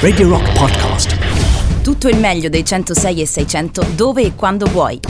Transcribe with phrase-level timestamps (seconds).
[0.00, 1.82] Radio Rock Podcast.
[1.82, 5.00] Tutto il meglio dei 106 e 600 dove e quando vuoi.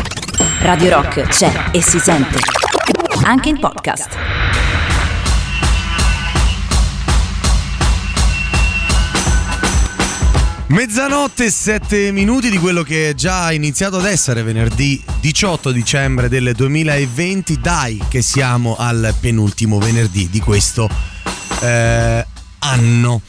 [0.60, 2.38] Radio Rock c'è e si sente.
[3.24, 4.08] Anche in podcast.
[10.68, 16.28] Mezzanotte e 7 minuti di quello che è già iniziato ad essere venerdì 18 dicembre
[16.28, 17.58] del 2020.
[17.60, 20.88] Dai che siamo al penultimo venerdì di questo
[21.62, 22.24] eh,
[22.60, 23.22] anno.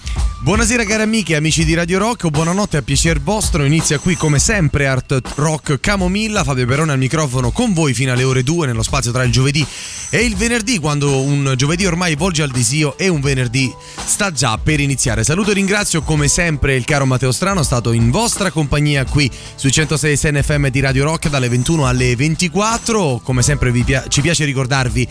[0.44, 4.40] Buonasera cari amiche e amici di Radio Rock, buonanotte a piacer vostro, inizia qui come
[4.40, 8.82] sempre Art Rock Camomilla, Fabio Perone al microfono con voi fino alle ore 2 nello
[8.82, 9.64] spazio tra il giovedì
[10.10, 13.72] e il venerdì quando un giovedì ormai volge al desio e un venerdì
[14.04, 15.24] sta già per iniziare.
[15.24, 19.72] Saluto e ringrazio come sempre il caro Matteo Strano, stato in vostra compagnia qui sui
[19.72, 25.08] 106 FM di Radio Rock dalle 21 alle 24, come sempre pia- ci piace ricordarvi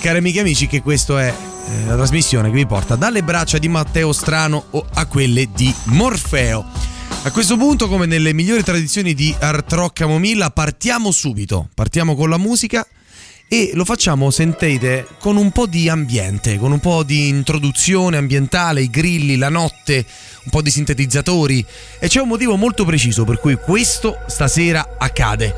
[0.00, 1.32] cari amiche e amici che questo è
[1.66, 6.64] eh, la trasmissione che vi porta dalle braccia di Matteo Strano a quelle di Morfeo.
[7.22, 11.70] A questo punto, come nelle migliori tradizioni di Art Rock Camomilla, partiamo subito.
[11.74, 12.86] Partiamo con la musica
[13.48, 18.82] e lo facciamo, sentite, con un po' di ambiente, con un po' di introduzione ambientale,
[18.82, 20.04] i grilli, la notte,
[20.44, 21.64] un po' di sintetizzatori.
[21.98, 25.54] E c'è un motivo molto preciso per cui questo stasera accade.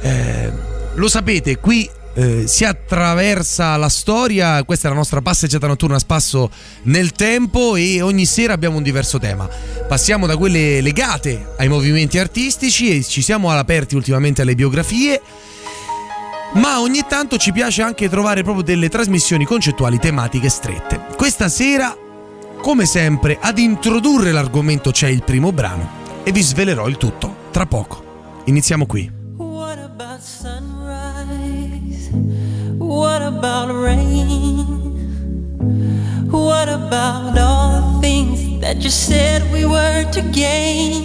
[0.00, 0.52] Eh,
[0.94, 6.00] lo sapete, qui eh, si attraversa la storia, questa è la nostra passeggiata notturna a
[6.00, 6.50] spasso
[6.84, 9.48] nel tempo e ogni sera abbiamo un diverso tema.
[9.88, 15.20] Passiamo da quelle legate ai movimenti artistici e ci siamo aperti ultimamente alle biografie,
[16.54, 21.00] ma ogni tanto ci piace anche trovare proprio delle trasmissioni concettuali tematiche strette.
[21.16, 21.96] Questa sera,
[22.60, 27.66] come sempre, ad introdurre l'argomento c'è il primo brano e vi svelerò il tutto tra
[27.66, 28.40] poco.
[28.44, 29.21] Iniziamo qui.
[32.92, 34.66] What about rain?
[36.30, 41.00] What about all the things that you said we were to gain?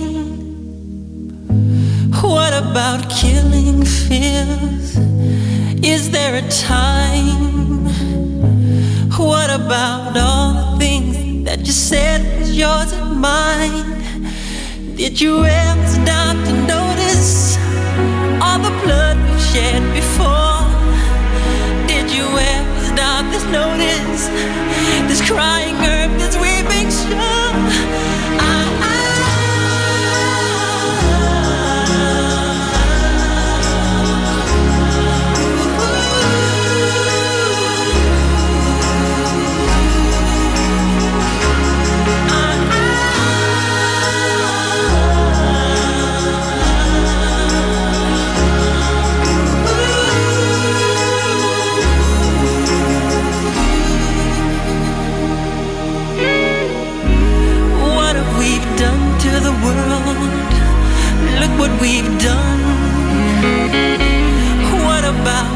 [2.22, 4.98] What about killing fears?
[5.82, 7.86] Is there a time?
[9.18, 13.88] What about all the things that you said was yours and mine?
[14.98, 17.56] Did you ever stop to notice
[18.44, 20.48] all the blood we've shed before?
[22.12, 24.28] You ever stop this notice?
[25.08, 26.36] This crying earth, this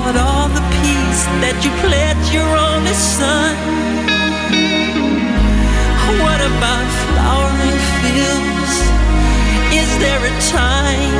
[0.01, 3.53] about all the peace that you pledged your only son?
[6.25, 8.73] What about flowering fields?
[9.81, 11.13] Is there a time?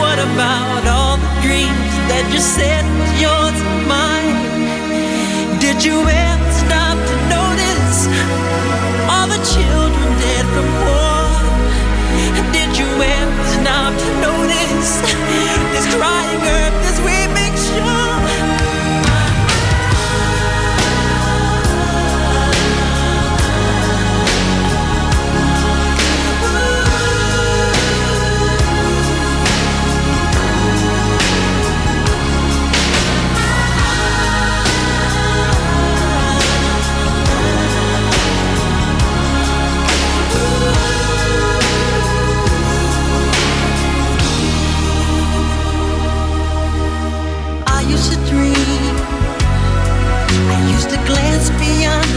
[0.00, 4.38] What about all the dreams that you said was yours and mine?
[5.60, 6.49] Did you ever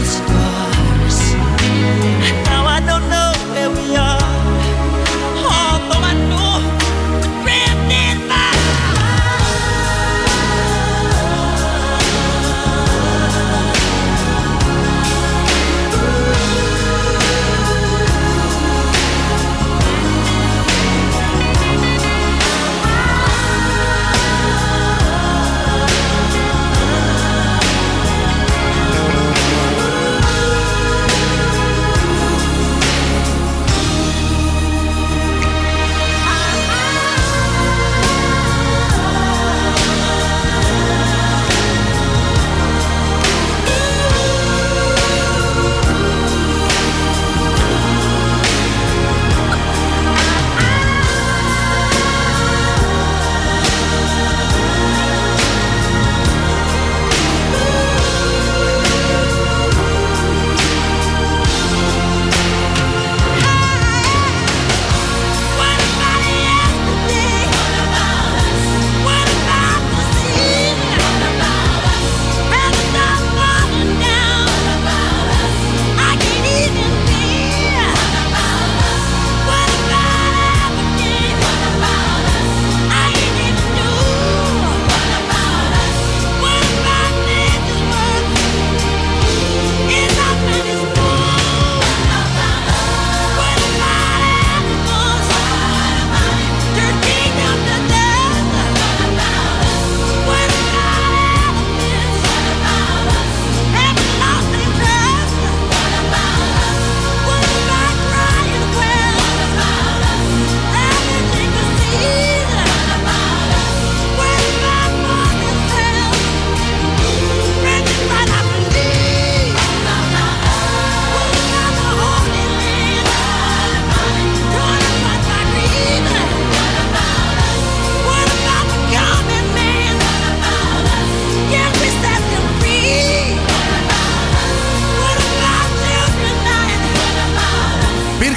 [0.06, 0.43] It's.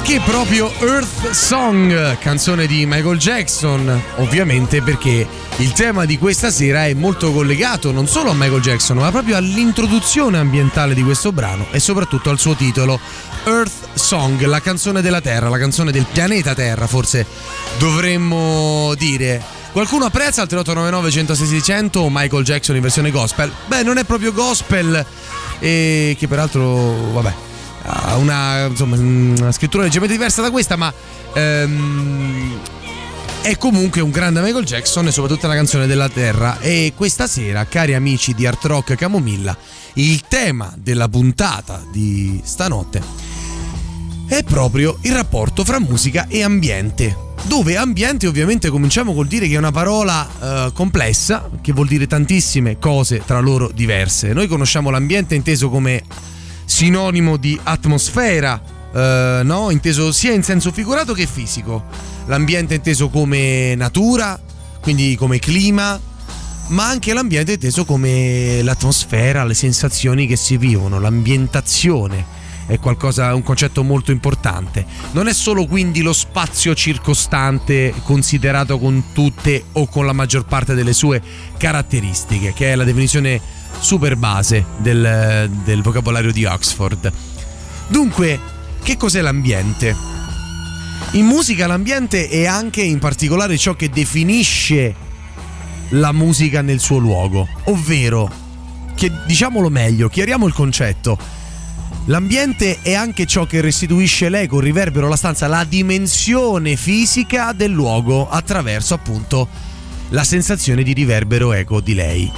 [0.08, 4.02] Perché proprio Earth Song, canzone di Michael Jackson?
[4.16, 8.96] Ovviamente perché il tema di questa sera è molto collegato non solo a Michael Jackson,
[8.96, 12.98] ma proprio all'introduzione ambientale di questo brano e soprattutto al suo titolo
[13.44, 17.26] Earth Song, la canzone della Terra, la canzone del pianeta Terra, forse
[17.78, 19.44] dovremmo dire.
[19.72, 23.52] Qualcuno apprezza il 3899 106 100 o Michael Jackson in versione gospel?
[23.66, 25.04] Beh, non è proprio gospel
[25.58, 27.47] e che peraltro, vabbè,
[27.88, 30.92] ha una, insomma, una scrittura leggermente diversa da questa, ma
[31.34, 32.58] ehm,
[33.42, 36.58] è comunque un grande Michael Jackson e soprattutto una canzone della terra.
[36.60, 39.56] E questa sera, cari amici di Art Rock Camomilla,
[39.94, 43.28] il tema della puntata di stanotte
[44.28, 47.26] è proprio il rapporto fra musica e ambiente.
[47.44, 50.28] Dove ambiente ovviamente cominciamo col dire che è una parola
[50.66, 54.34] eh, complessa, che vuol dire tantissime cose tra loro diverse.
[54.34, 56.02] Noi conosciamo l'ambiente inteso come
[56.68, 58.60] sinonimo di atmosfera,
[58.94, 59.70] eh, no?
[59.70, 61.84] inteso sia in senso figurato che fisico.
[62.26, 64.38] L'ambiente inteso come natura,
[64.82, 65.98] quindi come clima,
[66.68, 72.36] ma anche l'ambiente inteso come l'atmosfera, le sensazioni che si vivono, l'ambientazione
[72.66, 74.84] è qualcosa, un concetto molto importante.
[75.12, 80.74] Non è solo quindi lo spazio circostante considerato con tutte o con la maggior parte
[80.74, 81.22] delle sue
[81.56, 83.40] caratteristiche, che è la definizione
[83.78, 87.12] super base del, del vocabolario di Oxford.
[87.88, 88.38] Dunque,
[88.82, 89.94] che cos'è l'ambiente?
[91.12, 94.94] In musica l'ambiente è anche in particolare ciò che definisce
[95.90, 98.30] la musica nel suo luogo, ovvero,
[98.94, 101.18] che diciamolo meglio, chiariamo il concetto.
[102.06, 107.70] L'ambiente è anche ciò che restituisce l'eco, il riverbero, la stanza, la dimensione fisica del
[107.70, 109.48] luogo attraverso appunto
[110.10, 112.32] la sensazione di riverbero eco di lei.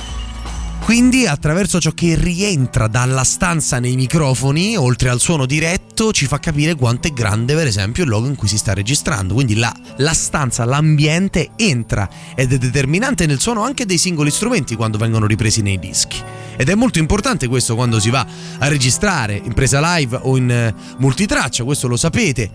[0.82, 6.40] Quindi attraverso ciò che rientra dalla stanza nei microfoni, oltre al suono diretto, ci fa
[6.40, 9.34] capire quanto è grande per esempio il luogo in cui si sta registrando.
[9.34, 14.74] Quindi la, la stanza, l'ambiente entra ed è determinante nel suono anche dei singoli strumenti
[14.74, 16.18] quando vengono ripresi nei dischi.
[16.56, 18.26] Ed è molto importante questo quando si va
[18.58, 22.50] a registrare in presa live o in eh, multitraccia, questo lo sapete.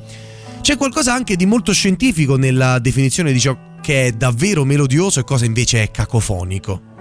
[0.62, 5.24] C'è qualcosa anche di molto scientifico nella definizione di ciò che è davvero melodioso e
[5.24, 6.95] cosa invece è cacofonico.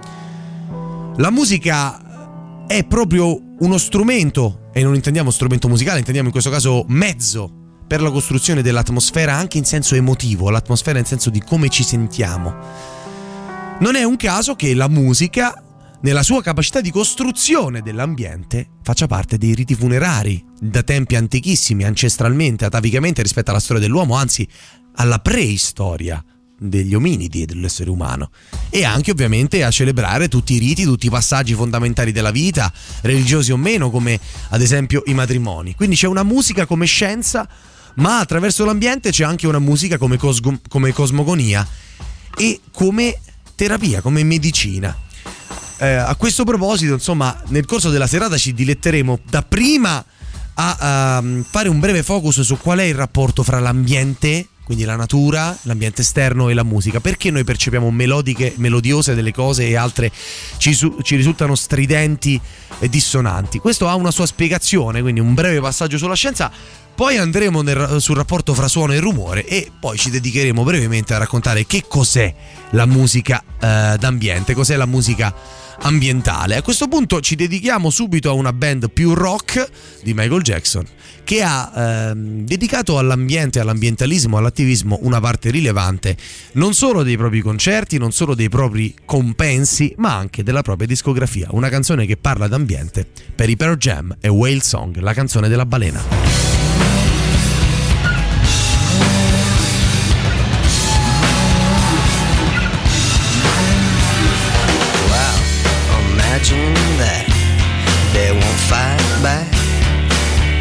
[1.17, 6.83] La musica è proprio uno strumento, e non intendiamo strumento musicale, intendiamo in questo caso
[6.89, 11.83] mezzo per la costruzione dell'atmosfera anche in senso emotivo, l'atmosfera in senso di come ci
[11.83, 12.53] sentiamo.
[13.79, 15.63] Non è un caso che la musica,
[16.01, 22.65] nella sua capacità di costruzione dell'ambiente, faccia parte dei riti funerari, da tempi antichissimi, ancestralmente,
[22.65, 24.45] atavicamente rispetto alla storia dell'uomo, anzi
[24.95, 26.21] alla preistoria
[26.57, 28.29] degli ominidi e dell'essere umano
[28.69, 32.71] e anche ovviamente a celebrare tutti i riti, tutti i passaggi fondamentali della vita,
[33.01, 34.19] religiosi o meno, come
[34.49, 35.75] ad esempio i matrimoni.
[35.75, 37.47] Quindi c'è una musica come scienza,
[37.95, 41.67] ma attraverso l'ambiente c'è anche una musica come, cosgo- come cosmogonia
[42.37, 43.19] e come
[43.55, 44.95] terapia, come medicina.
[45.77, 50.03] Eh, a questo proposito, insomma, nel corso della serata ci diletteremo dapprima
[50.55, 54.83] a, a um, fare un breve focus su qual è il rapporto fra l'ambiente quindi
[54.83, 56.99] la natura, l'ambiente esterno e la musica.
[56.99, 60.11] Perché noi percepiamo melodiche, melodiose delle cose e altre
[60.57, 62.41] ci, su, ci, risultano stridenti
[62.79, 63.59] e dissonanti?
[63.59, 66.51] Questo ha una sua spiegazione, quindi un breve passaggio sulla scienza.
[66.95, 71.17] Poi andremo nel, sul rapporto fra suono e rumore e poi ci dedicheremo brevemente a
[71.17, 72.33] raccontare che cos'è
[72.71, 75.33] la musica eh, d'ambiente, cos'è la musica
[75.79, 76.55] ambientale.
[76.55, 79.69] A questo punto ci dedichiamo subito a una band più rock
[80.03, 80.85] di Michael Jackson
[81.25, 86.15] che ha ehm, dedicato all'ambiente, all'ambientalismo, all'attivismo una parte rilevante
[86.53, 91.47] non solo dei propri concerti, non solo dei propri compensi, ma anche della propria discografia.
[91.51, 93.05] Una canzone che parla d'ambiente
[93.35, 96.34] per i Pearl Jam e Whale Song, la canzone della balena.
[106.35, 107.23] imagine that
[108.11, 109.47] they won't fight back.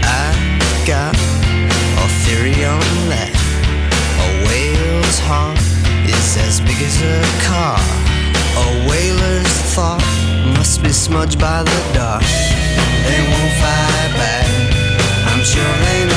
[0.07, 1.17] I've got
[1.99, 2.79] a theory on
[3.11, 3.35] that.
[4.23, 5.59] A whale's heart
[6.07, 7.79] is as big as a car.
[8.55, 10.05] A whaler's thought
[10.57, 12.23] must be smudged by the dark.
[12.23, 14.47] They won't fight back.
[15.27, 16.14] I'm sure they know.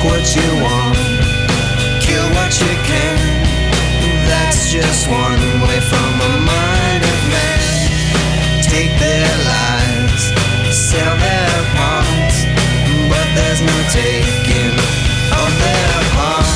[0.00, 0.96] Take what you want,
[2.00, 3.16] kill what you can.
[4.28, 8.62] That's just one way from a mind of man.
[8.62, 10.22] Take their lives,
[10.72, 12.36] sell their parts,
[13.10, 14.72] but there's no taking
[15.36, 16.48] of their heart.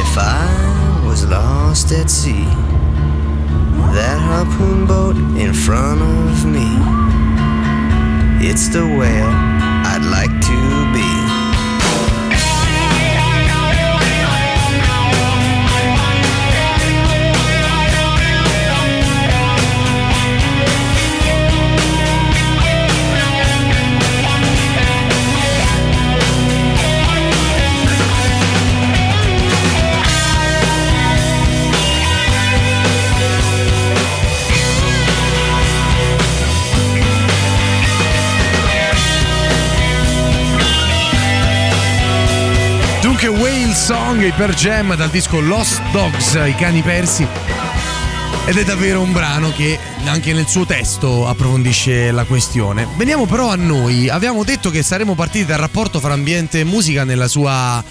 [0.00, 2.48] If I was lost at sea,
[3.92, 6.68] that harpoon boat in front of me,
[8.40, 9.34] it's the whale
[9.84, 10.43] I'd like
[43.74, 47.26] Dunque Whale Song i per Jam dal disco Lost Dogs, i cani persi.
[48.46, 52.86] Ed è davvero un brano che anche nel suo testo approfondisce la questione.
[52.96, 54.08] Veniamo però a noi.
[54.08, 57.82] Abbiamo detto che saremmo partiti dal rapporto fra ambiente e musica nella sua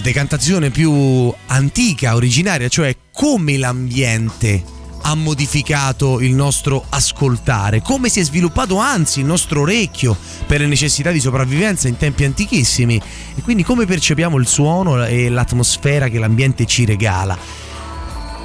[0.00, 4.75] decantazione più antica, originaria, cioè come l'ambiente
[5.08, 10.66] ha modificato il nostro ascoltare, come si è sviluppato anzi il nostro orecchio per le
[10.66, 13.00] necessità di sopravvivenza in tempi antichissimi
[13.36, 17.38] e quindi come percepiamo il suono e l'atmosfera che l'ambiente ci regala.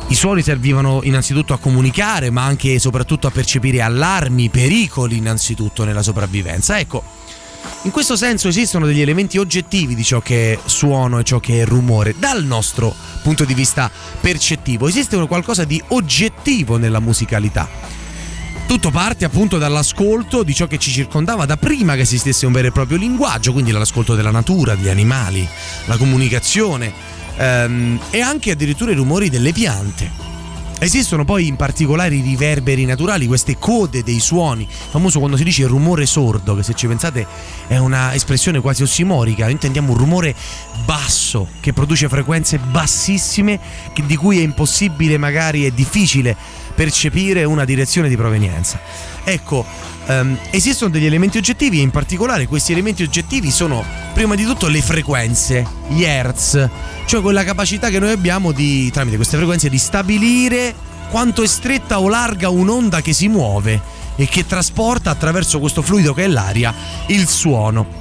[0.07, 5.83] I suoni servivano innanzitutto a comunicare, ma anche e soprattutto a percepire allarmi, pericoli innanzitutto
[5.83, 6.77] nella sopravvivenza.
[6.77, 7.01] Ecco,
[7.83, 11.61] in questo senso esistono degli elementi oggettivi di ciò che è suono e ciò che
[11.61, 13.89] è rumore, dal nostro punto di vista
[14.19, 14.87] percettivo.
[14.87, 17.67] Esiste qualcosa di oggettivo nella musicalità.
[18.67, 22.67] Tutto parte appunto dall'ascolto di ciò che ci circondava da prima che esistesse un vero
[22.67, 25.45] e proprio linguaggio, quindi l'ascolto della natura, degli animali,
[25.85, 26.93] la comunicazione
[27.35, 30.30] ehm, e anche addirittura i rumori delle piante.
[30.83, 35.67] Esistono poi in particolare i riverberi naturali, queste code dei suoni, famoso quando si dice
[35.67, 37.27] rumore sordo, che se ci pensate
[37.67, 40.35] è una espressione quasi ossimorica, noi intendiamo un rumore
[40.83, 43.59] basso che produce frequenze bassissime
[44.07, 46.35] di cui è impossibile, magari è difficile
[46.73, 48.79] percepire una direzione di provenienza.
[49.23, 49.63] Ecco,
[50.08, 54.67] ehm, esistono degli elementi oggettivi e in particolare questi elementi oggettivi sono prima di tutto
[54.67, 56.70] le frequenze, gli hertz,
[57.05, 60.74] cioè quella capacità che noi abbiamo di, tramite queste frequenze, di stabilire
[61.10, 63.81] quanto è stretta o larga un'onda che si muove
[64.15, 66.74] e che trasporta attraverso questo fluido che è l'aria
[67.08, 68.00] il suono.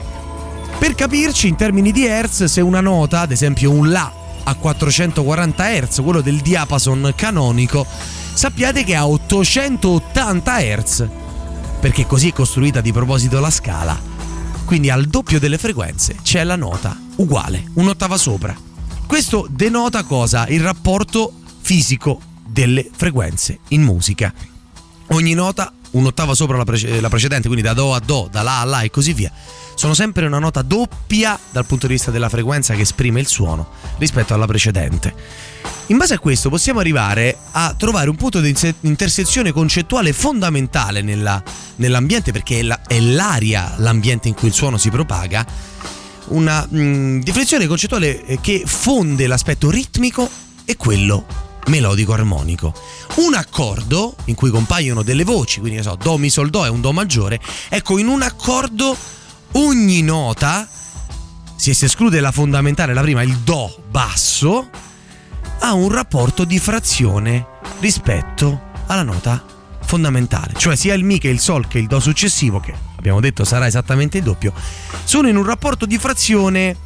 [0.79, 4.13] Per capirci in termini di hertz, se una nota, ad esempio un La
[4.45, 7.87] a 440 Hz, quello del diapason canonico,
[8.33, 11.09] sappiate che ha 880 Hz,
[11.81, 13.99] perché così è costruita di proposito la scala.
[14.65, 18.55] Quindi al doppio delle frequenze c'è la nota uguale, un'ottava sopra.
[19.07, 20.47] Questo denota cosa?
[20.47, 24.33] Il rapporto fisico delle frequenze in musica.
[25.09, 28.61] Ogni nota un'ottava sopra la, prece- la precedente, quindi da Do a Do, da La
[28.61, 29.33] a La e così via.
[29.75, 33.71] Sono sempre una nota doppia dal punto di vista della frequenza che esprime il suono
[33.99, 35.15] rispetto alla precedente.
[35.87, 41.43] In base a questo possiamo arrivare a trovare un punto di intersezione concettuale fondamentale nella,
[41.77, 45.45] nell'ambiente perché è, la, è, l'aria l'ambiente in cui il suono si propaga,
[46.29, 50.31] una mh, definizione concettuale che fonde l'aspetto ritmico
[50.65, 52.73] e quello melodico armonico.
[53.17, 56.81] Un accordo in cui compaiono delle voci, quindi so, Do, Mi, Sol, Do è un
[56.81, 58.97] Do maggiore, ecco in un accordo
[59.53, 60.69] ogni nota,
[61.57, 64.69] se si esclude la fondamentale, la prima, il Do basso,
[65.61, 67.47] ha un rapporto di frazione
[67.81, 69.43] rispetto alla nota
[69.83, 73.45] fondamentale, cioè sia il Mi che il Sol che il Do successivo, che abbiamo detto
[73.45, 74.53] sarà esattamente il doppio,
[75.05, 76.77] sono in un rapporto di frazione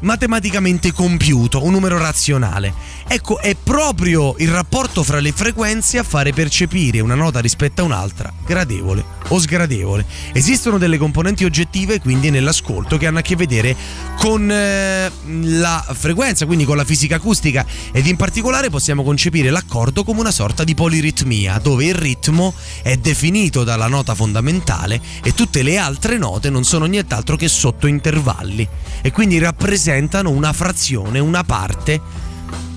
[0.00, 2.72] matematicamente compiuto, un numero razionale.
[3.06, 7.84] Ecco, è proprio il rapporto fra le frequenze a fare percepire una nota rispetto a
[7.84, 10.04] un'altra gradevole o sgradevole.
[10.32, 13.74] Esistono delle componenti oggettive quindi nell'ascolto che hanno a che vedere
[14.18, 20.04] con eh, la frequenza, quindi con la fisica acustica ed in particolare possiamo concepire l'accordo
[20.04, 25.62] come una sorta di poliritmia, dove il ritmo è definito dalla nota fondamentale e tutte
[25.62, 28.68] le altre note non sono nient'altro che sottointervalli
[29.02, 29.87] e quindi rappresentano
[30.30, 32.00] una frazione, una parte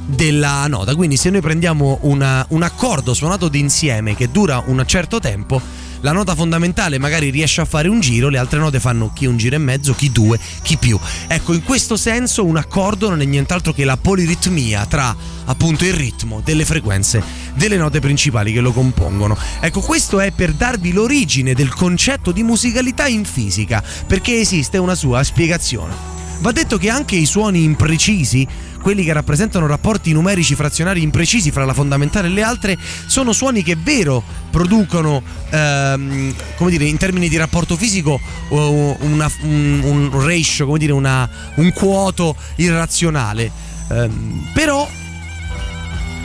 [0.05, 0.95] della nota.
[0.95, 5.61] Quindi se noi prendiamo una, un accordo suonato d'insieme che dura un certo tempo,
[6.01, 9.37] la nota fondamentale magari riesce a fare un giro, le altre note fanno chi un
[9.37, 10.99] giro e mezzo, chi due, chi più.
[11.27, 15.15] Ecco, in questo senso un accordo non è nient'altro che la poliritmia tra
[15.45, 17.21] appunto il ritmo delle frequenze
[17.53, 19.37] delle note principali che lo compongono.
[19.59, 24.95] Ecco, questo è per darvi l'origine del concetto di musicalità in fisica, perché esiste una
[24.95, 26.10] sua spiegazione.
[26.41, 28.47] Va detto che anche i suoni imprecisi,
[28.81, 33.61] quelli che rappresentano rapporti numerici frazionari imprecisi fra la fondamentale e le altre, sono suoni
[33.61, 40.25] che è vero producono, ehm, come dire, in termini di rapporto fisico, una, un, un,
[40.25, 43.51] ratio, come dire, una, un quoto irrazionale.
[43.91, 44.89] Ehm, però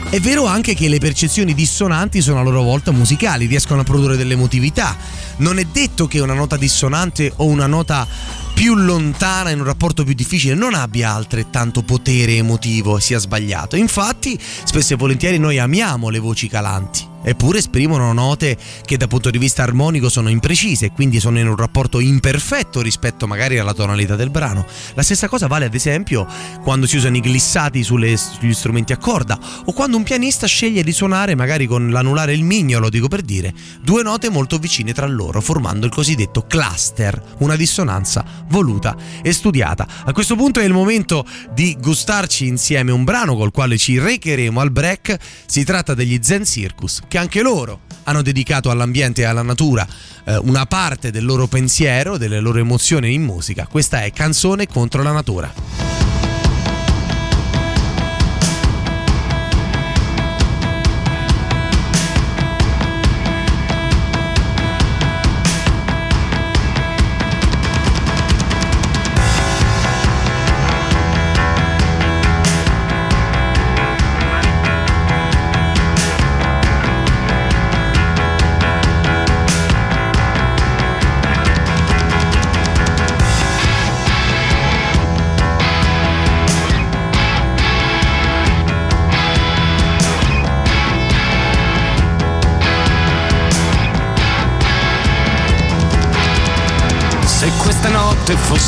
[0.09, 4.17] è vero anche che le percezioni dissonanti sono a loro volta musicali, riescono a produrre
[4.17, 4.97] dell'emotività.
[5.37, 8.07] Non è detto che una nota dissonante o una nota
[8.57, 13.75] più lontana in un rapporto più difficile non abbia altrettanto potere emotivo sia sbagliato.
[13.75, 19.29] Infatti, spesso e volentieri noi amiamo le voci calanti eppure esprimono note che da punto
[19.29, 23.73] di vista armonico sono imprecise e quindi sono in un rapporto imperfetto rispetto magari alla
[23.73, 24.65] tonalità del brano.
[24.93, 26.25] La stessa cosa vale ad esempio
[26.63, 30.83] quando si usano i glissati sulle, sugli strumenti a corda o quando un pianista sceglie
[30.83, 34.93] di suonare magari con l'anulare e il mignolo, dico per dire, due note molto vicine
[34.93, 39.85] tra loro formando il cosiddetto cluster, una dissonanza voluta e studiata.
[40.05, 44.61] A questo punto è il momento di gustarci insieme un brano col quale ci recheremo
[44.61, 49.41] al break, si tratta degli Zen Circus che anche loro hanno dedicato all'ambiente e alla
[49.41, 49.85] natura
[50.25, 53.67] eh, una parte del loro pensiero, delle loro emozioni in musica.
[53.67, 56.26] Questa è Canzone contro la natura.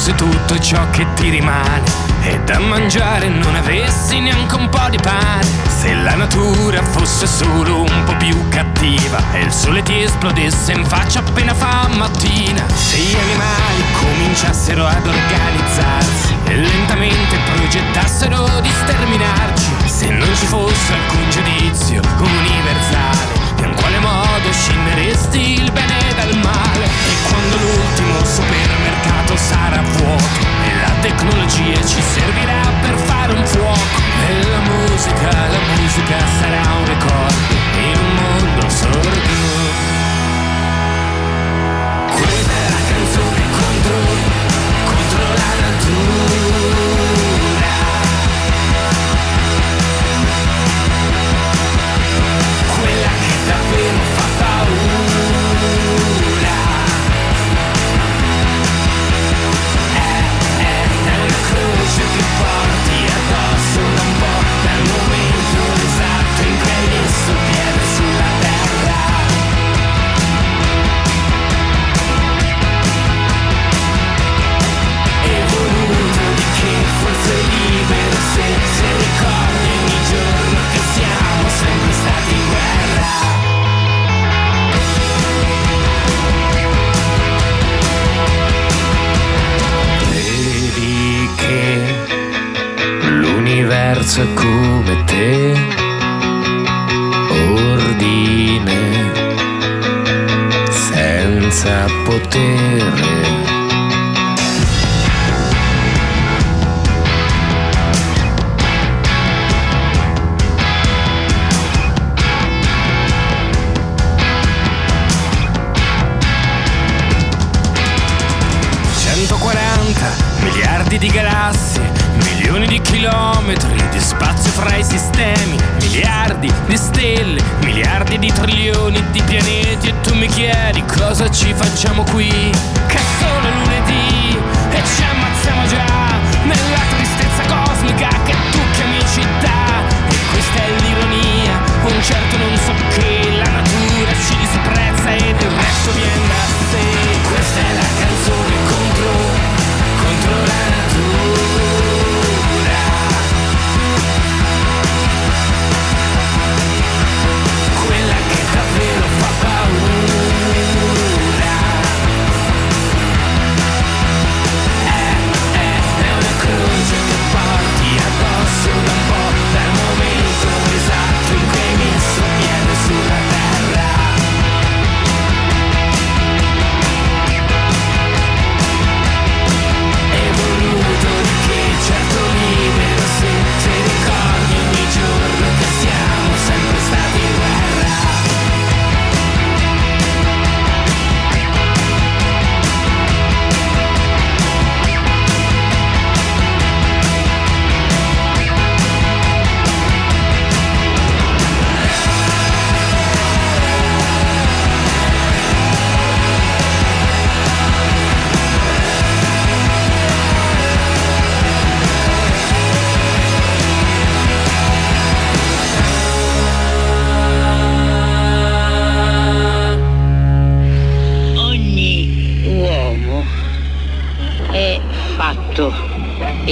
[0.09, 2.07] Fosse tutto ciò che ti rimane.
[2.21, 5.47] E da mangiare non avessi neanche un po' di pane.
[5.79, 10.85] Se la natura fosse solo un po' più cattiva e il sole ti esplodesse in
[10.85, 12.63] faccia appena fa mattina.
[12.73, 19.71] Se gli animali cominciassero ad organizzarsi e lentamente progettassero di sterminarci.
[19.85, 22.78] Se non ci fosse alcun giudizio universale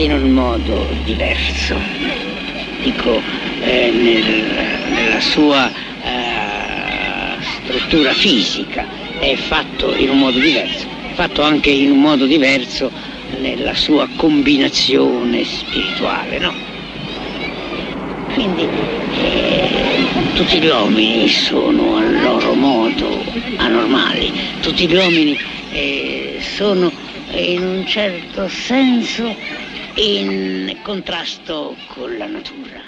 [0.07, 1.75] in un modo diverso,
[2.81, 3.21] dico
[3.61, 8.87] eh, nel, nella sua eh, struttura fisica,
[9.19, 12.89] è fatto in un modo diverso, fatto anche in un modo diverso
[13.41, 16.53] nella sua combinazione spirituale, no?
[18.33, 18.69] Quindi
[19.11, 23.25] eh, tutti gli uomini sono a loro modo
[23.57, 25.37] anormali, tutti gli uomini
[25.71, 26.89] eh, sono
[27.33, 29.66] in un certo senso
[29.97, 32.85] in contrasto con la natura.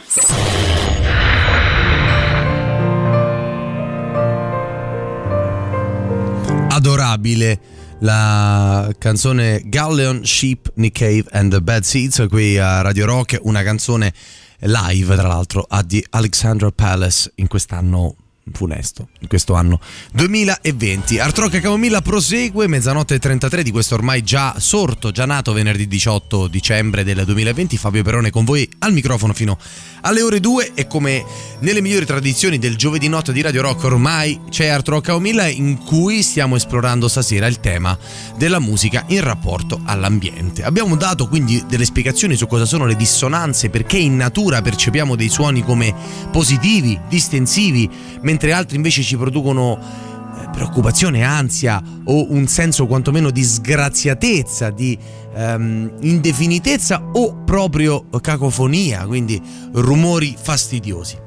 [6.80, 7.60] adorabile
[8.00, 13.64] la canzone Galleon, Sheep, Nick Cave and the Bad Seeds qui a Radio Rock, una
[13.64, 14.14] canzone
[14.60, 18.16] live tra l'altro The Alexandra Palace in quest'anno
[18.52, 19.80] funesto in questo anno
[20.14, 21.20] 2020.
[21.20, 25.88] Art Rock Camomilla prosegue, mezzanotte e 33 di questo ormai già sorto, già nato venerdì
[25.88, 27.78] 18 dicembre del 2020.
[27.78, 29.58] Fabio Perone con voi al microfono fino
[30.02, 31.24] alle ore 2 e come
[31.60, 35.78] nelle migliori tradizioni del giovedì notte di Radio Rock ormai c'è Art Rock Camomilla in
[35.84, 37.98] cui stiamo esplorando stasera il tema
[38.38, 40.64] della musica in rapporto all'ambiente.
[40.64, 45.30] Abbiamo dato quindi delle spiegazioni su cosa sono le dissonanze, perché in natura percepiamo dei
[45.30, 45.94] suoni come
[46.32, 47.90] positivi, distensivi,
[48.22, 54.98] mentre altri invece ci producono eh, preoccupazione, ansia o un senso quantomeno di sgraziatezza, di
[55.36, 59.42] ehm, indefinitezza o proprio cacofonia, quindi
[59.74, 61.18] rumori fastidiosi.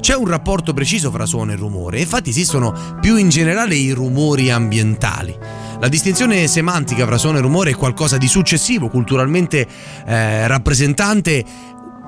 [0.00, 4.50] C'è un rapporto preciso fra suono e rumore, infatti esistono più in generale i rumori
[4.50, 5.36] ambientali.
[5.80, 9.66] La distinzione semantica fra suono e rumore è qualcosa di successivo, culturalmente
[10.06, 11.44] eh, rappresentante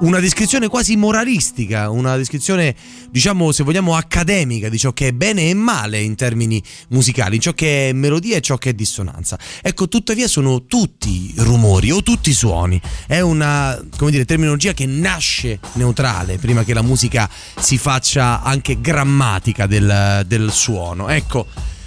[0.01, 2.75] una descrizione quasi moralistica, una descrizione,
[3.11, 7.53] diciamo, se vogliamo, accademica di ciò che è bene e male in termini musicali, ciò
[7.53, 9.39] che è melodia e ciò che è dissonanza.
[9.63, 12.81] Ecco, tuttavia sono tutti rumori o tutti suoni.
[13.07, 18.81] È una, come dire, terminologia che nasce neutrale prima che la musica si faccia anche
[18.81, 21.09] grammatica del, del suono.
[21.09, 21.79] Ecco.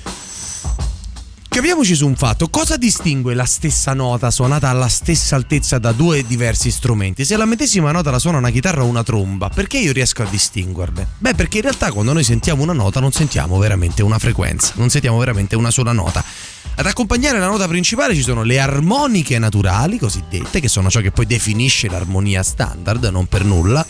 [1.53, 6.25] Capiamoci su un fatto, cosa distingue la stessa nota suonata alla stessa altezza da due
[6.25, 7.23] diversi strumenti?
[7.23, 10.25] Se la medesima nota la suona una chitarra o una tromba, perché io riesco a
[10.25, 11.09] distinguerle?
[11.19, 14.89] Beh, perché in realtà quando noi sentiamo una nota non sentiamo veramente una frequenza, non
[14.89, 16.25] sentiamo veramente una sola nota.
[16.73, 21.11] Ad accompagnare la nota principale ci sono le armoniche naturali, cosiddette, che sono ciò che
[21.11, 23.85] poi definisce l'armonia standard, non per nulla,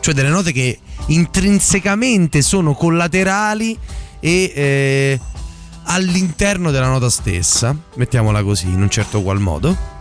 [0.00, 3.74] cioè delle note che intrinsecamente sono collaterali
[4.20, 4.52] e...
[4.54, 5.20] Eh,
[5.92, 9.98] all'interno della nota stessa, mettiamola così in un certo qual modo.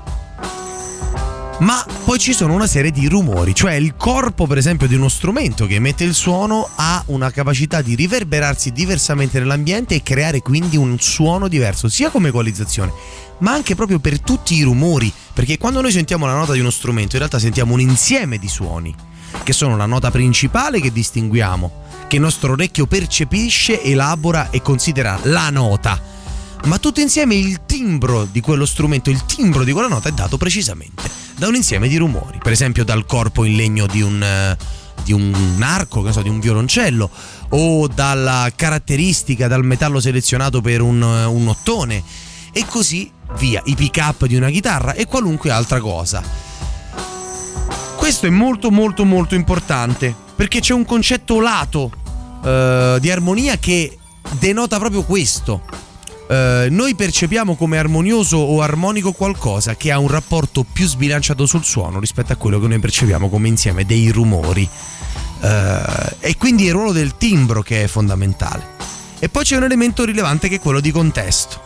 [1.59, 5.09] Ma poi ci sono una serie di rumori, cioè il corpo per esempio di uno
[5.09, 10.77] strumento che emette il suono ha una capacità di riverberarsi diversamente nell'ambiente e creare quindi
[10.77, 12.93] un suono diverso, sia come equalizzazione,
[13.39, 16.69] ma anche proprio per tutti i rumori, perché quando noi sentiamo la nota di uno
[16.69, 18.95] strumento in realtà sentiamo un insieme di suoni,
[19.43, 25.19] che sono la nota principale che distinguiamo, che il nostro orecchio percepisce, elabora e considera
[25.25, 26.01] la nota.
[26.65, 30.35] Ma tutto insieme il timbro di quello strumento, il timbro di quella nota è dato
[30.35, 31.03] precisamente
[31.37, 34.57] da un insieme di rumori, per esempio dal corpo in legno di un,
[35.03, 37.09] di un arco, so, di un violoncello,
[37.49, 42.03] o dalla caratteristica, dal metallo selezionato per un, un ottone,
[42.51, 46.23] e così via, i pick up di una chitarra e qualunque altra cosa.
[47.95, 53.97] Questo è molto molto molto importante perché c'è un concetto lato uh, di armonia che
[54.39, 55.63] denota proprio questo.
[56.29, 61.65] Uh, noi percepiamo come armonioso o armonico qualcosa che ha un rapporto più sbilanciato sul
[61.65, 64.65] suono rispetto a quello che noi percepiamo come insieme dei rumori.
[65.41, 65.45] Uh,
[66.21, 68.65] e quindi il ruolo del timbro che è fondamentale.
[69.19, 71.59] E poi c'è un elemento rilevante che è quello di contesto.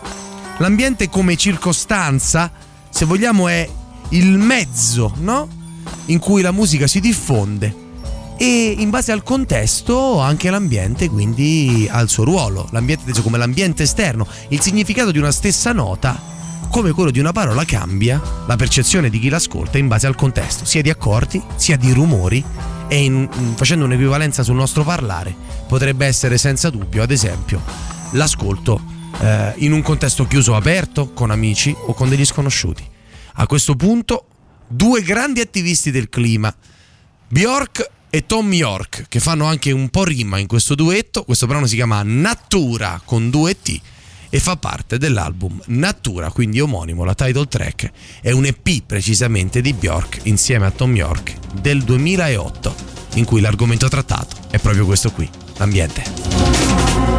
[0.57, 2.51] L'ambiente come circostanza,
[2.89, 3.69] se vogliamo, è
[4.09, 5.47] il mezzo, no?
[6.05, 7.81] In cui la musica si diffonde
[8.43, 13.37] e in base al contesto anche l'ambiente quindi ha il suo ruolo, l'ambiente inteso come
[13.37, 16.21] l'ambiente esterno, il significato di una stessa nota
[16.69, 20.65] come quello di una parola cambia la percezione di chi l'ascolta in base al contesto,
[20.65, 22.43] sia di accordi, sia di rumori.
[22.89, 25.33] E in, facendo un'equivalenza sul nostro parlare
[25.65, 27.61] potrebbe essere senza dubbio ad esempio
[28.11, 28.81] l'ascolto
[29.21, 32.85] eh, in un contesto chiuso o aperto, con amici o con degli sconosciuti.
[33.35, 34.25] A questo punto
[34.67, 36.53] due grandi attivisti del clima,
[37.29, 41.23] Bjork e Tom York che fanno anche un po' rima in questo duetto.
[41.23, 43.81] Questo brano si chiama Natura con due T
[44.29, 49.73] e fa parte dell'album Natura, quindi omonimo, la title track è un EP precisamente di
[49.73, 52.75] Bjork insieme a Tom York del 2008
[53.15, 57.12] in cui l'argomento trattato è proprio questo qui, l'ambiente.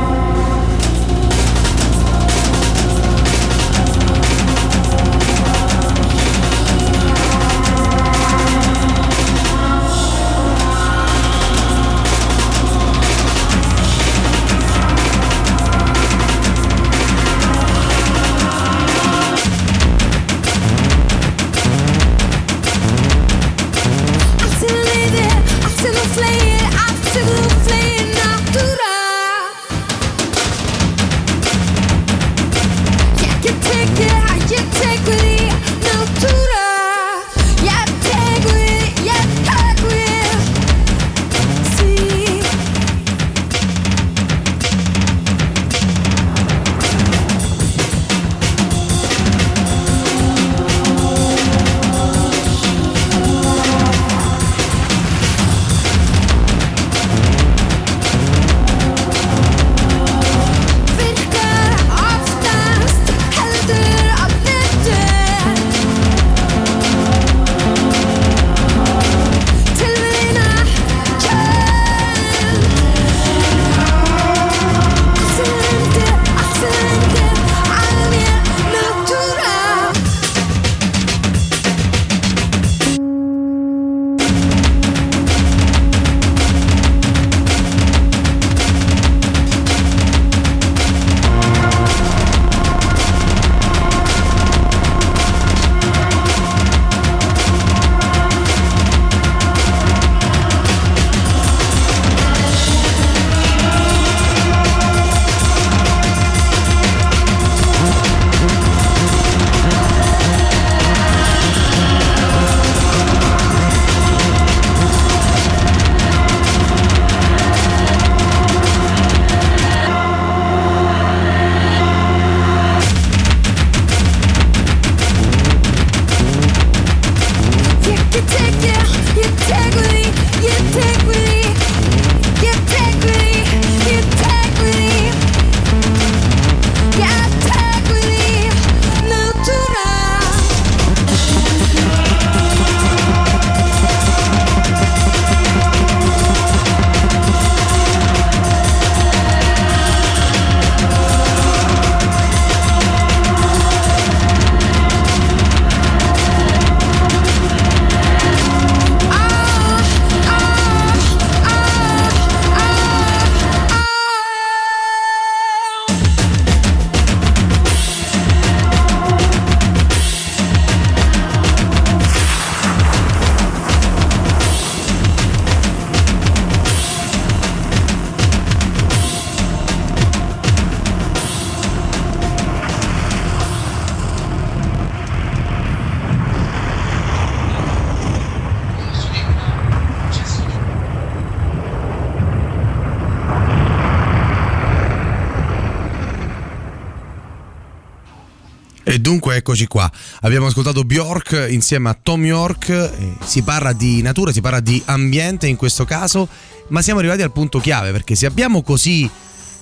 [200.94, 205.57] Bjork insieme a Tom York, eh, si parla di natura, si parla di ambiente in
[205.57, 206.28] questo caso,
[206.68, 209.11] ma siamo arrivati al punto chiave perché se abbiamo così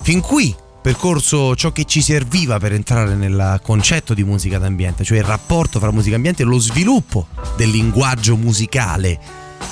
[0.03, 5.17] fin qui percorso ciò che ci serviva per entrare nel concetto di musica d'ambiente, cioè
[5.17, 7.25] il rapporto fra musica e ambiente e lo sviluppo
[7.57, 9.19] del linguaggio musicale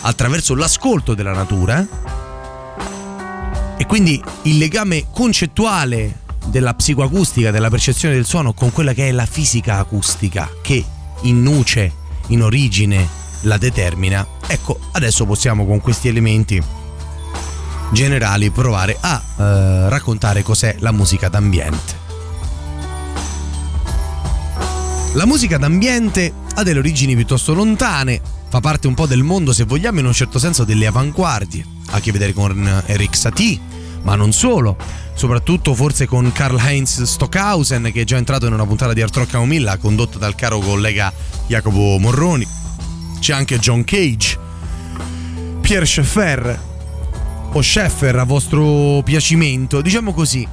[0.02, 1.88] attraverso l'ascolto della natura
[3.78, 9.12] e quindi il legame concettuale della psicoacustica, della percezione del suono con quella che è
[9.12, 10.84] la fisica acustica che
[11.22, 11.92] in nuce,
[12.28, 13.08] in origine
[13.42, 14.26] la determina.
[14.48, 16.62] Ecco, adesso possiamo con questi elementi
[17.92, 22.00] generali provare a eh, raccontare cos'è la musica d'ambiente.
[25.14, 29.66] La musica d'ambiente ha delle origini piuttosto lontane, fa parte un po' del mondo, se
[29.66, 31.66] vogliamo, in un certo senso delle avanguardie.
[31.88, 33.60] Ha a che vedere con Eric Satie,
[34.04, 34.78] ma non solo,
[35.14, 39.16] soprattutto forse con Karl Heinz Stockhausen, che è già entrato in una puntata di Art
[39.16, 41.12] Rock Camomilla, condotta dal caro collega
[41.48, 42.48] Jacopo Morroni.
[43.20, 44.38] C'è anche John Cage,
[45.62, 46.60] Pierre Schaeffer,
[47.54, 50.48] o Schaeffer a vostro piacimento, diciamo così.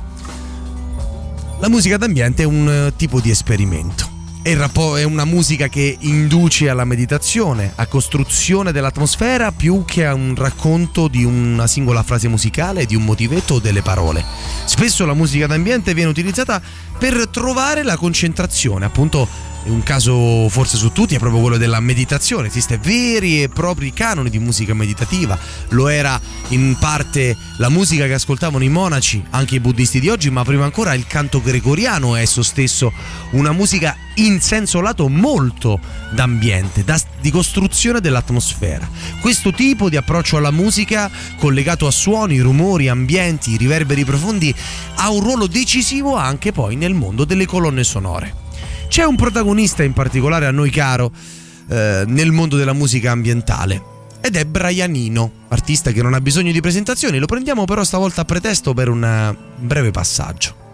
[1.60, 4.07] La musica d'ambiente è un eh, tipo di esperimento.
[4.48, 11.06] È una musica che induce alla meditazione, a costruzione dell'atmosfera più che a un racconto
[11.06, 14.24] di una singola frase musicale, di un motivetto o delle parole.
[14.64, 16.62] Spesso la musica d'ambiente viene utilizzata
[16.98, 19.28] per trovare la concentrazione, appunto
[19.68, 22.48] un caso forse su tutti è proprio quello della meditazione.
[22.48, 25.38] Esiste veri e propri canoni di musica meditativa.
[25.70, 30.30] Lo era in parte la musica che ascoltavano i monaci, anche i buddisti di oggi,
[30.30, 32.92] ma prima ancora il canto gregoriano è esso stesso
[33.32, 35.78] una musica in senso lato molto
[36.10, 38.88] d'ambiente, da, di costruzione dell'atmosfera.
[39.20, 44.54] Questo tipo di approccio alla musica, collegato a suoni, rumori, ambienti, riverberi profondi,
[44.96, 48.46] ha un ruolo decisivo anche poi nel mondo delle colonne sonore.
[48.88, 51.12] C'è un protagonista in particolare a noi caro
[51.68, 56.60] eh, nel mondo della musica ambientale ed è Brianino, artista che non ha bisogno di
[56.60, 60.66] presentazioni, lo prendiamo però stavolta a pretesto per un breve passaggio.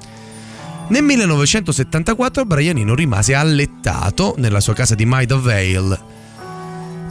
[0.89, 6.13] Nel 1974 Brianino rimase allettato nella sua casa di Maida Vale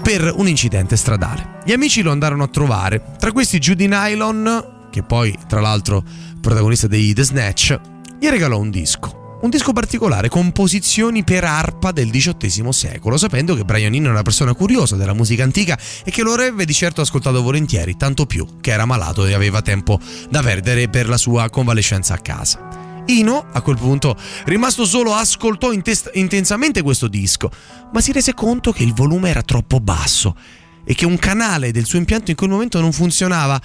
[0.02, 1.62] per un incidente stradale.
[1.66, 6.04] Gli amici lo andarono a trovare, tra questi Judy Nylon, che poi tra l'altro
[6.40, 7.80] protagonista dei The Snatch,
[8.20, 13.66] gli regalò un disco un disco particolare, composizioni per arpa del XVIII secolo, sapendo che
[13.66, 17.02] Brian Eno era una persona curiosa della musica antica e che lo avrebbe di certo
[17.02, 21.50] ascoltato volentieri, tanto più che era malato e aveva tempo da perdere per la sua
[21.50, 23.04] convalescenza a casa.
[23.08, 27.52] Ino, a quel punto, rimasto solo, ascoltò intest- intensamente questo disco,
[27.92, 30.38] ma si rese conto che il volume era troppo basso
[30.86, 33.62] e che un canale del suo impianto in quel momento non funzionava.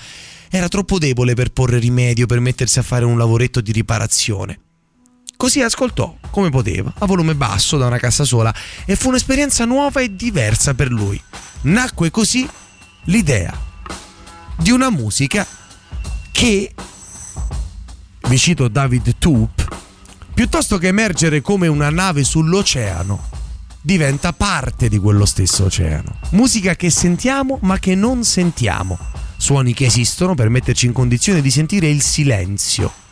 [0.50, 4.62] Era troppo debole per porre rimedio, per mettersi a fare un lavoretto di riparazione.
[5.38, 8.53] Così ascoltò come poteva, a volume basso da una cassa sola,
[8.85, 11.22] e fu un'esperienza nuova e diversa per lui.
[11.61, 12.46] Nacque così
[13.05, 13.57] l'idea
[14.57, 15.47] di una musica
[16.32, 16.74] che,
[18.28, 19.76] vi cito David Toop,
[20.34, 23.28] piuttosto che emergere come una nave sull'oceano,
[23.80, 26.18] diventa parte di quello stesso oceano.
[26.30, 28.99] Musica che sentiamo ma che non sentiamo.
[29.36, 33.07] Suoni che esistono per metterci in condizione di sentire il silenzio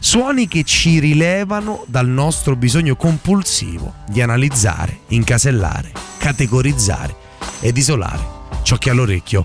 [0.00, 7.14] Suoni che ci rilevano dal nostro bisogno compulsivo di analizzare, incasellare, categorizzare
[7.60, 9.44] ed isolare ciò che all'orecchio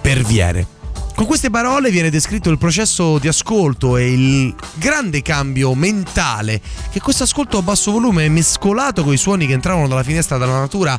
[0.00, 0.78] perviene.
[1.14, 6.60] Con queste parole viene descritto il processo di ascolto e il grande cambio mentale
[6.90, 10.60] che questo ascolto a basso volume mescolato con i suoni che entravano dalla finestra della
[10.60, 10.98] natura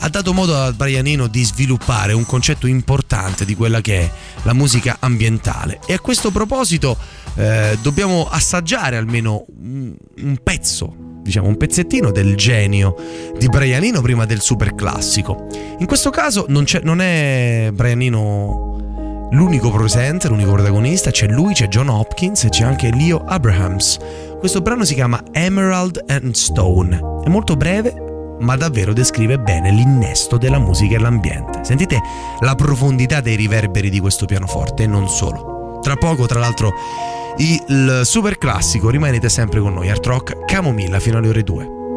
[0.00, 4.10] ha dato modo a Brianino di sviluppare un concetto importante di quella che è
[4.42, 5.80] la musica ambientale.
[5.86, 6.96] E a questo proposito
[7.38, 12.96] eh, dobbiamo assaggiare almeno un, un pezzo diciamo un pezzettino del genio
[13.38, 15.46] di Brianino prima del super classico.
[15.78, 21.88] In questo caso non, non, è Brianino l'unico presente, l'unico protagonista, c'è lui, c'è John
[21.88, 23.98] Hopkins e c'è anche Leo Abrahams.
[24.38, 28.06] Questo brano si chiama Emerald and Stone, è molto breve
[28.40, 31.64] ma davvero descrive bene l'innesto della musica e l'ambiente.
[31.64, 32.00] Sentite
[32.40, 35.57] la profondità dei riverberi di questo pianoforte e non solo.
[35.80, 36.72] Tra poco, tra l'altro,
[37.38, 38.90] il super classico.
[38.90, 41.87] Rimanete sempre con noi, Art Rock Camomilla fino alle ore 2.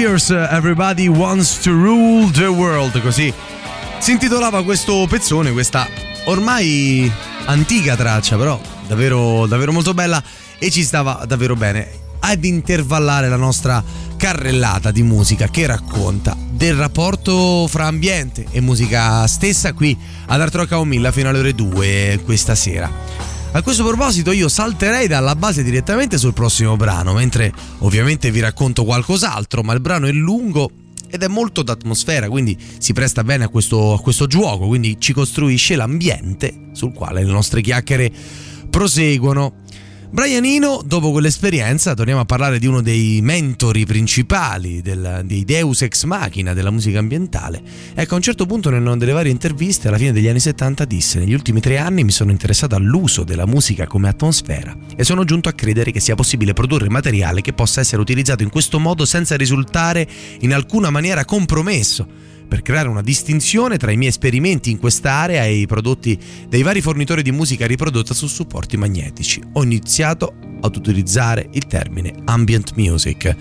[0.00, 3.32] For Fears, Everybody Wants to Rule the World, così
[3.98, 5.86] si intitolava questo pezzone, questa
[6.24, 7.10] ormai
[7.46, 10.22] antica traccia, però davvero, davvero molto bella
[10.58, 11.88] e ci stava davvero bene
[12.20, 13.82] ad intervallare la nostra
[14.16, 19.96] carrellata di musica che racconta del rapporto fra ambiente e musica stessa qui
[20.26, 23.09] ad Art Rock a Milla fino alle ore 2 questa sera.
[23.52, 28.84] A questo proposito io salterei dalla base direttamente sul prossimo brano, mentre ovviamente vi racconto
[28.84, 30.70] qualcos'altro, ma il brano è lungo
[31.10, 35.12] ed è molto d'atmosfera, quindi si presta bene a questo, a questo gioco, quindi ci
[35.12, 38.12] costruisce l'ambiente sul quale le nostre chiacchiere
[38.70, 39.62] proseguono.
[40.12, 45.82] Brian Eno, dopo quell'esperienza, torniamo a parlare di uno dei mentori principali del, dei Deus
[45.82, 47.62] ex machina della musica ambientale.
[47.94, 50.84] Ecco, a un certo punto, in una delle varie interviste, alla fine degli anni 70,
[50.84, 55.22] disse: Negli ultimi tre anni mi sono interessato all'uso della musica come atmosfera e sono
[55.22, 59.04] giunto a credere che sia possibile produrre materiale che possa essere utilizzato in questo modo
[59.04, 60.08] senza risultare
[60.40, 65.54] in alcuna maniera compromesso per creare una distinzione tra i miei esperimenti in quest'area e
[65.54, 69.40] i prodotti dei vari fornitori di musica riprodotta su supporti magnetici.
[69.52, 73.36] Ho iniziato ad utilizzare il termine ambient music.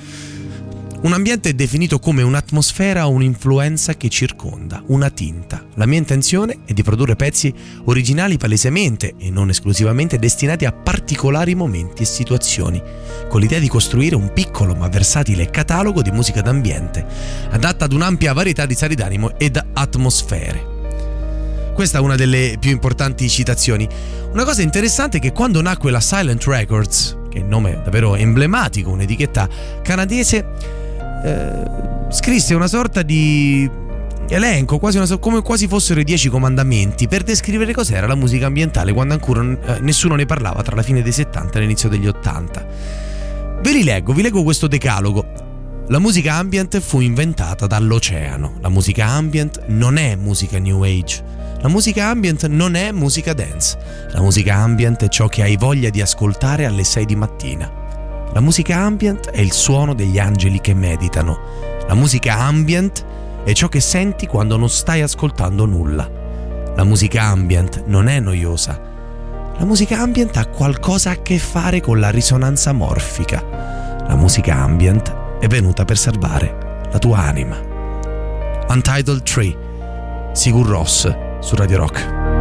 [1.01, 5.65] Un ambiente è definito come un'atmosfera o un'influenza che circonda, una tinta.
[5.75, 7.53] La mia intenzione è di produrre pezzi
[7.85, 12.83] originali palesemente e non esclusivamente destinati a particolari momenti e situazioni,
[13.29, 17.05] con l'idea di costruire un piccolo ma versatile catalogo di musica d'ambiente,
[17.49, 20.77] adatta ad un'ampia varietà di stati d'animo ed atmosfere.
[21.73, 23.87] Questa è una delle più importanti citazioni.
[24.33, 28.17] Una cosa interessante è che quando nacque la Silent Records, che è un nome davvero
[28.17, 29.47] emblematico, un'etichetta
[29.81, 30.78] canadese,
[31.23, 33.69] eh, scrisse una sorta di
[34.29, 38.93] elenco, quasi una, come quasi fossero i dieci comandamenti, per descrivere cos'era la musica ambientale
[38.93, 42.67] quando ancora eh, nessuno ne parlava tra la fine dei 70 e l'inizio degli 80.
[43.61, 45.47] Ve li leggo, vi leggo questo decalogo.
[45.89, 48.57] La musica ambient fu inventata dall'oceano.
[48.61, 51.23] La musica ambient non è musica new age.
[51.61, 53.77] La musica ambient non è musica dance.
[54.11, 57.78] La musica ambient è ciò che hai voglia di ascoltare alle 6 di mattina.
[58.31, 61.39] La musica ambient è il suono degli angeli che meditano.
[61.87, 63.03] La musica ambient
[63.43, 66.09] è ciò che senti quando non stai ascoltando nulla.
[66.75, 68.79] La musica ambient non è noiosa.
[69.57, 73.43] La musica ambient ha qualcosa a che fare con la risonanza morfica.
[74.07, 77.57] La musica ambient è venuta per salvare la tua anima.
[78.69, 79.57] Untitled Tree,
[80.33, 82.38] Sigur Ross su Radio Rock.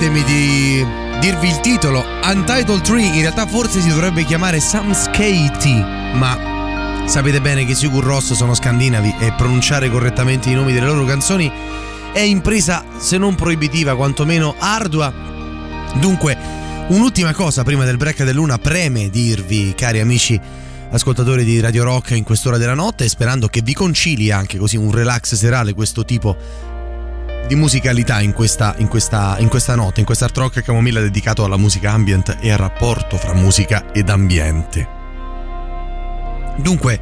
[0.00, 0.86] Chiedetemi di
[1.20, 2.02] dirvi il titolo.
[2.24, 5.74] Untitled Tree in realtà forse si dovrebbe chiamare Samskati,
[6.14, 11.04] ma sapete bene che Sigur Ross sono scandinavi e pronunciare correttamente i nomi delle loro
[11.04, 11.52] canzoni
[12.14, 15.12] è impresa se non proibitiva, quantomeno ardua.
[16.00, 16.34] Dunque,
[16.88, 20.40] un'ultima cosa prima del break del luna preme dirvi, cari amici
[20.92, 24.90] ascoltatori di Radio Rock in quest'ora della notte, sperando che vi concili anche così un
[24.90, 26.69] relax serale questo tipo
[27.46, 31.44] di musicalità in questa, in questa, in questa notte, in questa art rock camomilla dedicato
[31.44, 34.98] alla musica ambient e al rapporto fra musica ed ambiente.
[36.56, 37.00] Dunque,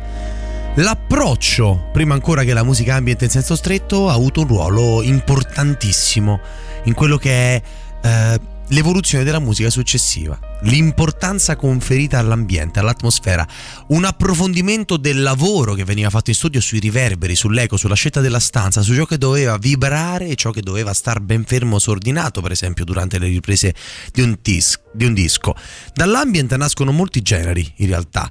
[0.78, 6.38] L'approccio, prima ancora che la musica ambient in senso stretto, ha avuto un ruolo importantissimo
[6.84, 7.62] in quello che è
[8.00, 13.46] eh, l'evoluzione della musica successiva, l'importanza conferita all'ambiente, all'atmosfera,
[13.88, 18.40] un approfondimento del lavoro che veniva fatto in studio sui riverberi, sull'eco, sulla scelta della
[18.40, 22.52] stanza, su ciò che doveva vibrare e ciò che doveva star ben fermo sordinato, per
[22.52, 23.74] esempio, durante le riprese
[24.12, 25.54] di un, tis- di un disco.
[25.94, 28.30] Dall'ambient nascono molti generi, in realtà.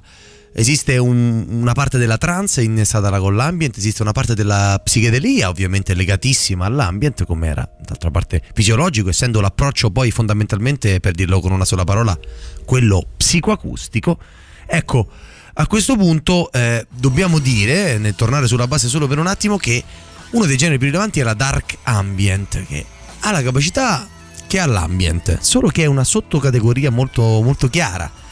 [0.58, 5.94] Esiste un, una parte della trance innestata con l'ambient, esiste una parte della psichedelia, ovviamente
[5.94, 11.64] legatissima all'ambient, come era d'altra parte fisiologico, essendo l'approccio poi fondamentalmente, per dirlo con una
[11.64, 12.18] sola parola,
[12.64, 14.18] quello psicoacustico.
[14.66, 15.08] Ecco,
[15.54, 19.84] a questo punto eh, dobbiamo dire, nel tornare sulla base solo per un attimo, che
[20.30, 22.84] uno dei generi più rilevanti è la dark ambient, che
[23.20, 24.08] ha la capacità
[24.48, 28.26] che ha l'ambient, solo che è una sottocategoria molto, molto chiara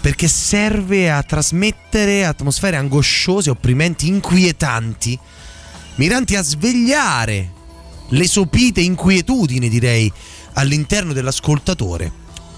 [0.00, 5.18] perché serve a trasmettere atmosfere angosciose, opprimenti, inquietanti,
[5.96, 7.52] miranti a svegliare
[8.08, 10.10] le sopite inquietudini, direi,
[10.54, 12.10] all'interno dell'ascoltatore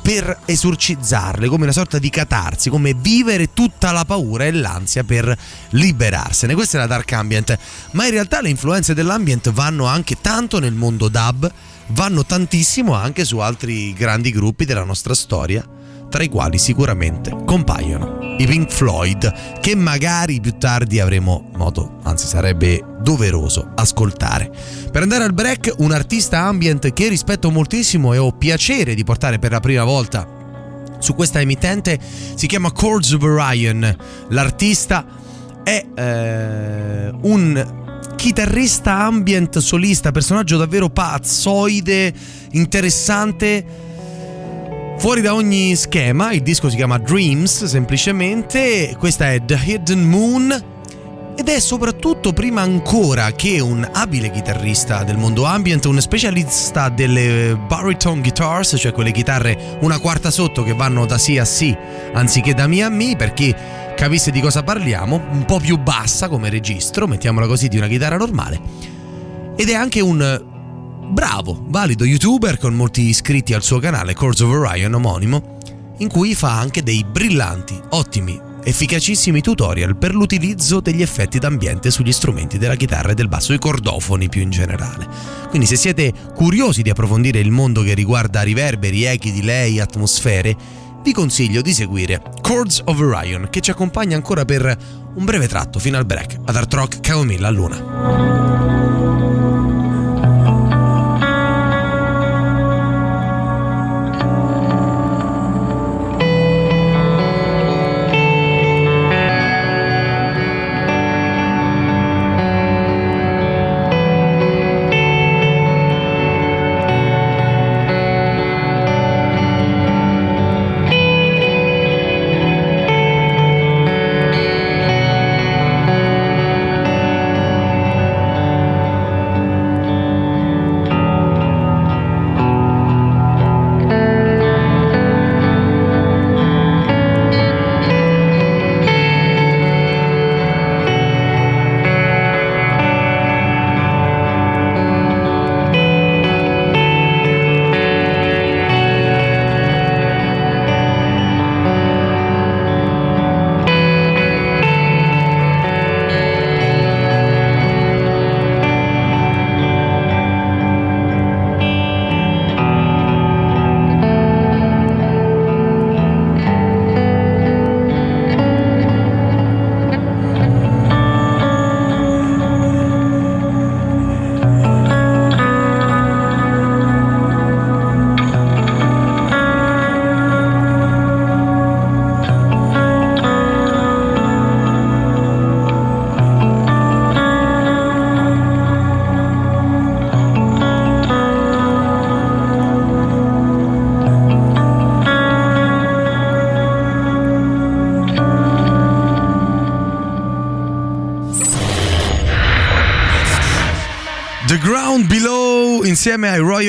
[0.02, 5.36] per esorcizzarle come una sorta di catarsi, come vivere tutta la paura e l'ansia per
[5.70, 6.54] liberarsene.
[6.54, 7.56] Questa è la dark ambient,
[7.92, 11.50] ma in realtà le influenze dell'ambient vanno anche tanto nel mondo dub,
[11.88, 15.64] vanno tantissimo anche su altri grandi gruppi della nostra storia
[16.12, 22.26] tra i quali sicuramente compaiono i Pink Floyd, che magari più tardi avremo modo, anzi
[22.26, 24.52] sarebbe doveroso, ascoltare.
[24.90, 29.38] Per andare al break, un artista ambient che rispetto moltissimo e ho piacere di portare
[29.38, 30.28] per la prima volta
[30.98, 31.98] su questa emittente
[32.34, 33.96] si chiama Chords of Orion.
[34.28, 35.06] L'artista
[35.64, 37.80] è eh, un
[38.16, 42.12] chitarrista ambient solista, personaggio davvero pazzoide,
[42.50, 43.91] interessante
[45.02, 50.64] Fuori da ogni schema, il disco si chiama Dreams semplicemente, questa è The Hidden Moon
[51.36, 57.58] ed è soprattutto prima ancora che un abile chitarrista del mondo ambient, un specialista delle
[57.66, 61.76] baritone guitars, cioè quelle chitarre una quarta sotto che vanno da sì a sì
[62.12, 63.52] anziché da mi a mi, per chi
[63.96, 68.16] capisse di cosa parliamo, un po' più bassa come registro, mettiamola così, di una chitarra
[68.16, 68.60] normale.
[69.56, 70.51] Ed è anche un
[71.12, 75.58] bravo, valido youtuber con molti iscritti al suo canale Chords of Orion omonimo,
[75.98, 82.12] in cui fa anche dei brillanti, ottimi, efficacissimi tutorial per l'utilizzo degli effetti d'ambiente sugli
[82.12, 85.06] strumenti della chitarra e del basso, i cordofoni più in generale.
[85.48, 90.56] Quindi se siete curiosi di approfondire il mondo che riguarda riverberi, echi, delay, atmosfere,
[91.02, 94.76] vi consiglio di seguire Chords of Orion che ci accompagna ancora per
[95.14, 98.71] un breve tratto fino al break ad Art Rock Camomilla a Luna.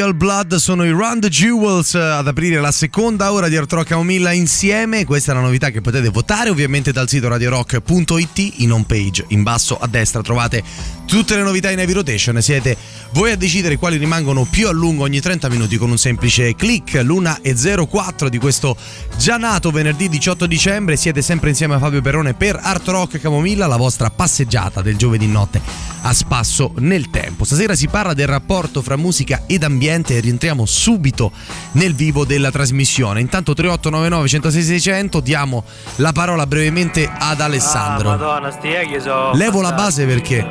[0.03, 3.87] Royal Blood sono i Run the Jewels ad aprire la seconda ora di Art Rock
[3.87, 5.05] Camomilla insieme.
[5.05, 9.43] Questa è la novità che potete votare ovviamente dal sito radiorock.it in home page in
[9.43, 10.61] basso a destra trovate
[11.05, 12.41] tutte le novità in heavy rotation.
[12.41, 12.75] Siete
[13.11, 16.99] voi a decidere quali rimangono più a lungo ogni 30 minuti con un semplice click.
[17.01, 18.75] L'una e 04 di questo
[19.17, 20.95] già nato venerdì 18 dicembre.
[20.95, 25.27] Siete sempre insieme a Fabio Perrone per Art Rock Camomilla, la vostra passeggiata del giovedì
[25.27, 25.61] notte
[26.05, 27.45] a spasso nel tempo.
[27.45, 31.31] Stasera si parla del rapporto fra musica ed ambiente e rientriamo subito
[31.73, 33.21] nel vivo della trasmissione.
[33.21, 35.63] Intanto 3899 106 600 diamo
[35.97, 38.09] la parola brevemente ad Alessandro.
[38.09, 40.45] Ah, Madonna, sti echi so Levo la base perché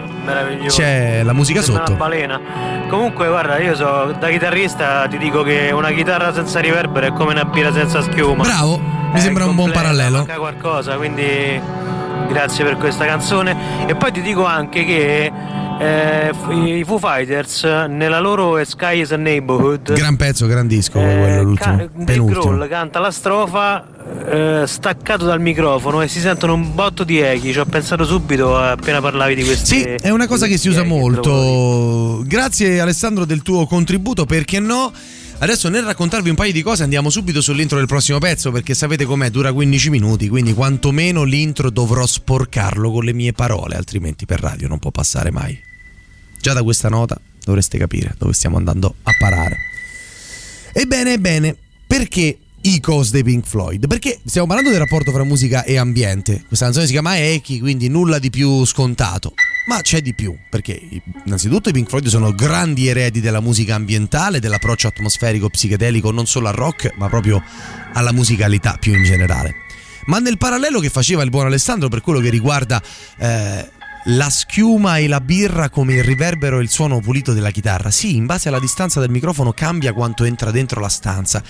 [0.69, 1.97] c'è la musica Sembra sotto.
[1.97, 2.41] Una balena.
[2.89, 7.33] Comunque, guarda, io so da chitarrista ti dico che una chitarra senza riverbero è come
[7.33, 8.45] una birra senza schiuma.
[8.53, 10.19] Bravo, mi È sembra un buon parallelo.
[10.19, 11.59] Manca qualcosa, quindi
[12.29, 13.57] grazie per questa canzone.
[13.87, 15.33] E poi ti dico anche che
[15.79, 21.25] eh, i Foo Fighters nella loro Sky is a Neighborhood Gran pezzo, gran disco, quello
[21.25, 22.41] eh, l'ultimo, ca- penultimo.
[22.41, 23.87] Grohl canta la strofa
[24.29, 27.53] eh, staccato dal microfono e si sentono un botto di echi.
[27.53, 29.79] Ci ho pensato subito appena parlavi di questi.
[29.79, 32.23] Sì, è una cosa che si usa molto.
[32.27, 34.93] Grazie Alessandro del tuo contributo, perché no?
[35.43, 39.05] Adesso nel raccontarvi un paio di cose andiamo subito sull'intro del prossimo pezzo perché sapete
[39.05, 44.39] com'è, dura 15 minuti, quindi quantomeno l'intro dovrò sporcarlo con le mie parole, altrimenti per
[44.39, 45.61] radio non può passare mai.
[46.41, 49.57] Già da questa nota dovreste capire dove stiamo andando a parare.
[50.73, 51.57] Ebbene, ebbene,
[51.89, 53.89] perché Icos dei Pink Floyd?
[53.89, 56.45] Perché stiamo parlando del rapporto fra musica e ambiente.
[56.47, 59.35] Questa canzone si chiama Eki, quindi nulla di più scontato.
[59.67, 60.81] Ma c'è di più, perché
[61.25, 66.49] innanzitutto i Pink Floyd sono grandi eredi della musica ambientale, dell'approccio atmosferico psichedelico non solo
[66.49, 67.43] al rock, ma proprio
[67.95, 69.55] alla musicalità più in generale.
[70.07, 72.81] Ma nel parallelo che faceva il buon Alessandro per quello che riguarda
[73.19, 73.71] eh,
[74.07, 77.91] la schiuma e la birra come il riverbero e il suono pulito della chitarra.
[77.91, 81.43] Sì, in base alla distanza del microfono cambia quanto entra dentro la stanza,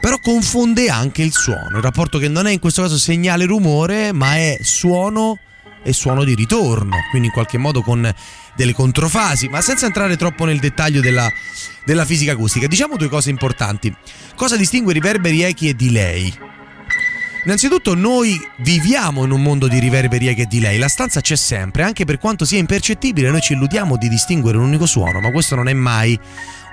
[0.00, 4.12] però confonde anche il suono, il rapporto che non è in questo caso segnale rumore,
[4.12, 5.38] ma è suono
[5.82, 8.12] e suono di ritorno, quindi in qualche modo con
[8.56, 11.28] delle controfasi, ma senza entrare troppo nel dettaglio della,
[11.84, 12.66] della fisica acustica.
[12.66, 13.94] Diciamo due cose importanti.
[14.34, 16.53] Cosa distingue riverberi, echi e delay?
[17.44, 22.06] Innanzitutto noi viviamo in un mondo di riverberi e delay, la stanza c'è sempre, anche
[22.06, 25.68] per quanto sia impercettibile noi ci illudiamo di distinguere un unico suono, ma questo non
[25.68, 26.18] è mai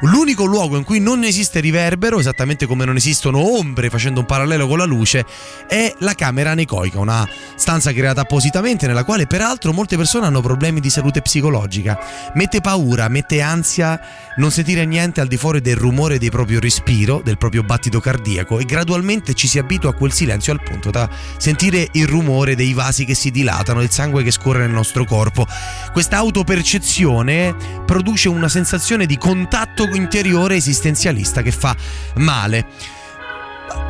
[0.01, 4.67] l'unico luogo in cui non esiste riverbero, esattamente come non esistono ombre, facendo un parallelo
[4.67, 5.25] con la luce,
[5.67, 10.79] è la camera anecoica, una stanza creata appositamente nella quale peraltro molte persone hanno problemi
[10.79, 11.99] di salute psicologica.
[12.33, 13.99] Mette paura, mette ansia
[14.37, 18.59] non sentire niente al di fuori del rumore del proprio respiro, del proprio battito cardiaco
[18.59, 22.73] e gradualmente ci si abitua a quel silenzio al punto da sentire il rumore dei
[22.73, 25.45] vasi che si dilatano, il sangue che scorre nel nostro corpo.
[25.91, 31.75] Questa autopercezione produce una sensazione di contatto interiore esistenzialista che fa
[32.15, 32.65] male.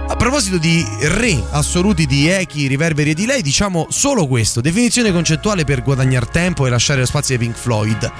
[0.07, 5.63] A proposito di re assoluti di echi, riverberi e delay, diciamo solo questo: definizione concettuale
[5.63, 8.11] per guadagnare tempo e lasciare lo spazio ai Pink Floyd.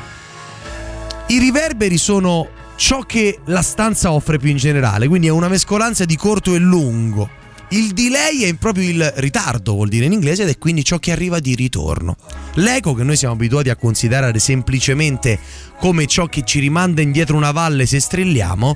[1.28, 6.06] I riverberi sono ciò che la stanza offre più in generale, quindi è una mescolanza
[6.06, 7.30] di corto e lungo.
[7.74, 11.14] Il delay è proprio il ritardo, vuol dire in inglese, ed è quindi ciò che
[11.14, 12.18] arriva di ritorno.
[12.56, 15.40] L'eco, che noi siamo abituati a considerare semplicemente
[15.80, 18.76] come ciò che ci rimanda indietro una valle se strilliamo,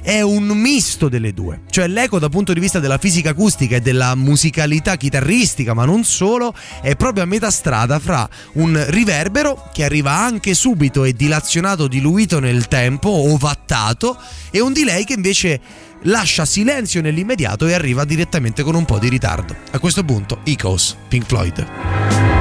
[0.00, 1.62] è un misto delle due.
[1.68, 6.04] Cioè l'eco dal punto di vista della fisica acustica e della musicalità chitarristica, ma non
[6.04, 11.88] solo, è proprio a metà strada fra un riverbero che arriva anche subito e dilazionato,
[11.88, 14.16] diluito nel tempo, ovattato,
[14.52, 15.60] e un delay che invece
[16.02, 19.54] lascia silenzio nell'immediato e arriva direttamente con un po' di ritardo.
[19.72, 22.35] A questo punto, Ecos, Pink Floyd.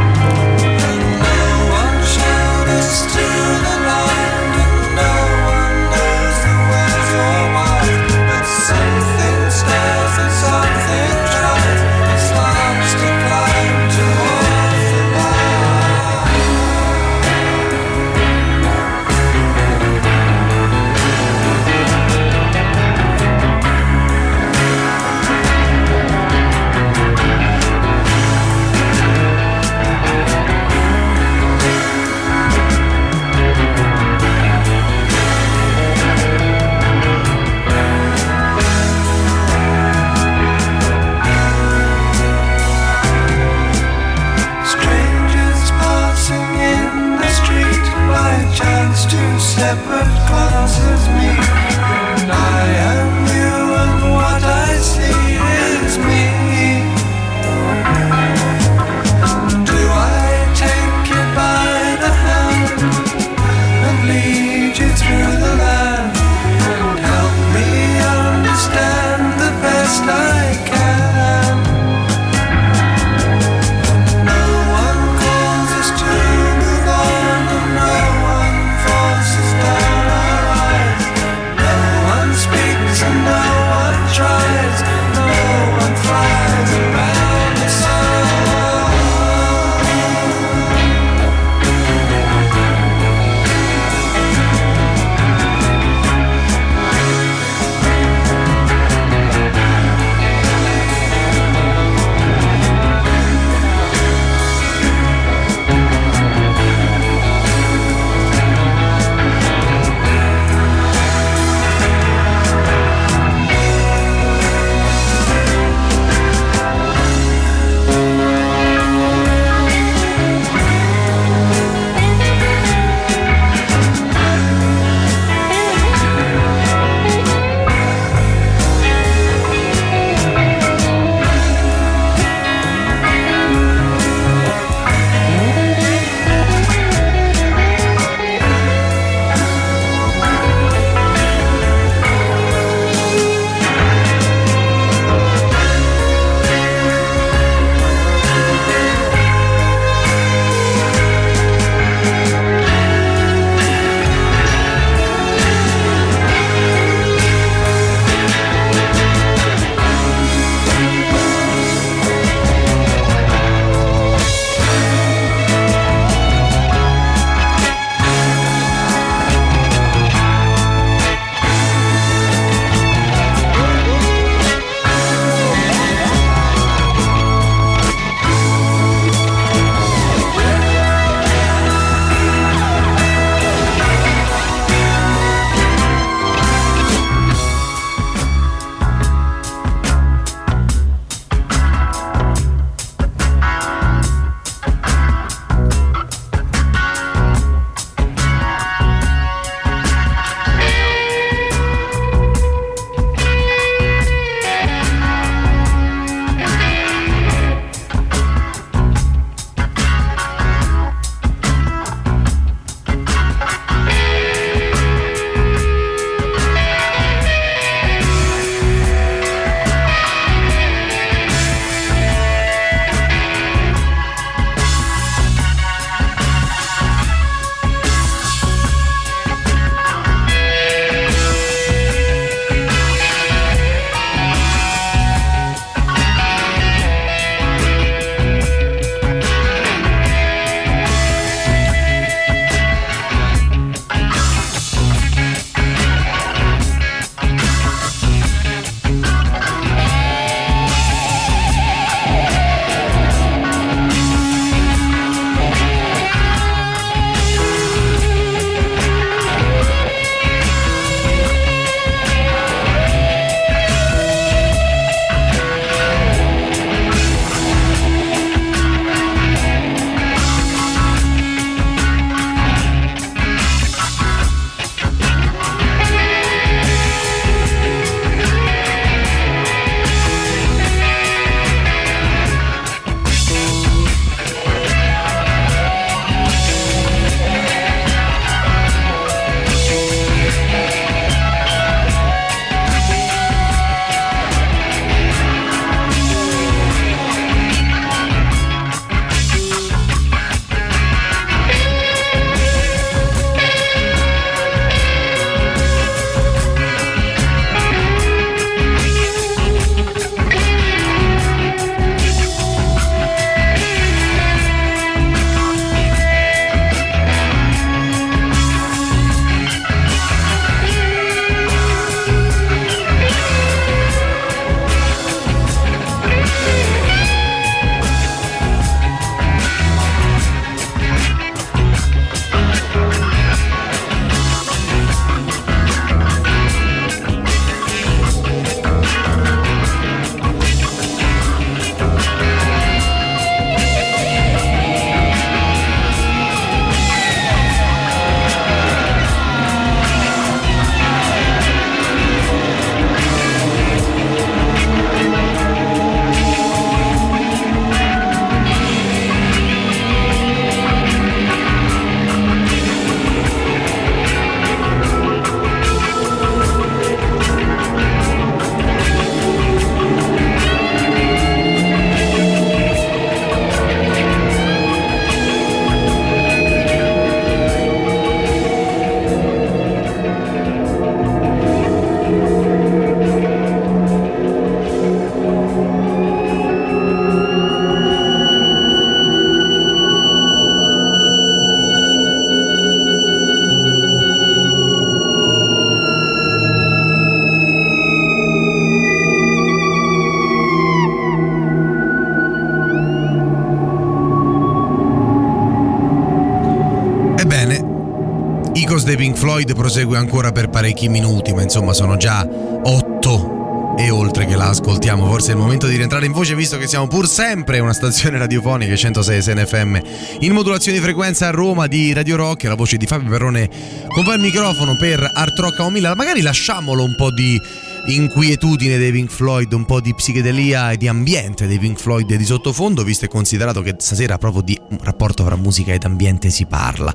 [409.25, 412.23] Floyd prosegue ancora per parecchi minuti, ma insomma sono già
[412.63, 415.07] otto e oltre che la ascoltiamo.
[415.07, 418.19] Forse è il momento di rientrare in voce visto che siamo pur sempre una stazione
[418.19, 419.79] radiofonica 106 SNFM
[420.19, 423.49] in modulazione di frequenza a Roma di Radio Rock, la voce di Fabio Perrone
[423.87, 425.95] con voi al microfono per Art Rock a Omilla.
[425.95, 427.41] Magari lasciamolo un po' di
[427.87, 432.25] inquietudine dei Pink Floyd, un po' di psichedelia e di ambiente dei Pink Floyd di
[432.25, 436.93] sottofondo, visto e considerato che stasera proprio di rapporto tra musica ed ambiente si parla.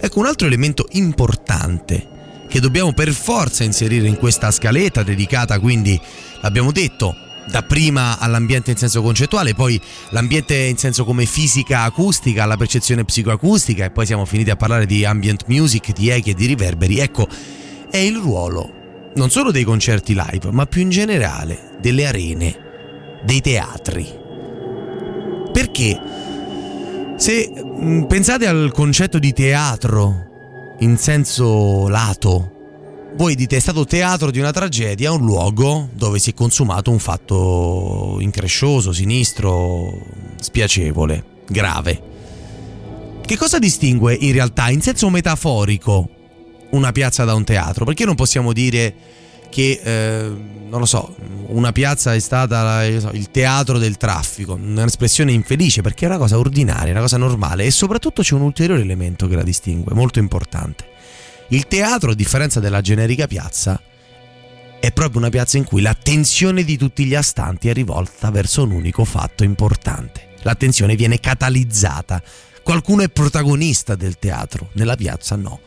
[0.00, 2.16] Ecco, un altro elemento importante
[2.48, 6.00] che dobbiamo per forza inserire in questa scaletta dedicata quindi,
[6.40, 7.14] l'abbiamo detto,
[7.48, 9.80] dapprima all'ambiente in senso concettuale, poi
[10.10, 14.86] l'ambiente in senso come fisica acustica, alla percezione psicoacustica e poi siamo finiti a parlare
[14.86, 16.98] di ambient music, di echi e di riverberi.
[16.98, 17.26] Ecco,
[17.90, 18.74] è il ruolo
[19.14, 24.06] non solo dei concerti live, ma più in generale delle arene, dei teatri.
[25.52, 26.00] Perché
[27.18, 32.52] se mm, pensate al concetto di teatro in senso lato,
[33.16, 37.00] voi dite è stato teatro di una tragedia, un luogo dove si è consumato un
[37.00, 39.98] fatto increscioso, sinistro,
[40.38, 42.02] spiacevole, grave.
[43.20, 46.08] Che cosa distingue in realtà in senso metaforico
[46.70, 47.84] una piazza da un teatro?
[47.84, 48.94] Perché non possiamo dire
[49.50, 50.30] che, eh,
[50.68, 51.14] non lo so,
[51.48, 56.92] una piazza è stata il teatro del traffico, un'espressione infelice perché è una cosa ordinaria,
[56.92, 60.96] una cosa normale e soprattutto c'è un ulteriore elemento che la distingue, molto importante.
[61.48, 63.80] Il teatro, a differenza della generica piazza,
[64.80, 68.72] è proprio una piazza in cui l'attenzione di tutti gli astanti è rivolta verso un
[68.72, 70.28] unico fatto importante.
[70.42, 72.22] L'attenzione viene catalizzata.
[72.62, 75.60] Qualcuno è protagonista del teatro, nella piazza no.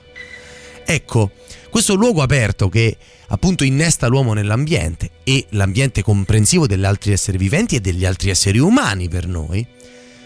[0.85, 1.31] Ecco,
[1.71, 2.97] questo luogo aperto che
[3.27, 8.59] appunto innesta l'uomo nell'ambiente e l'ambiente comprensivo degli altri esseri viventi e degli altri esseri
[8.59, 9.65] umani per noi,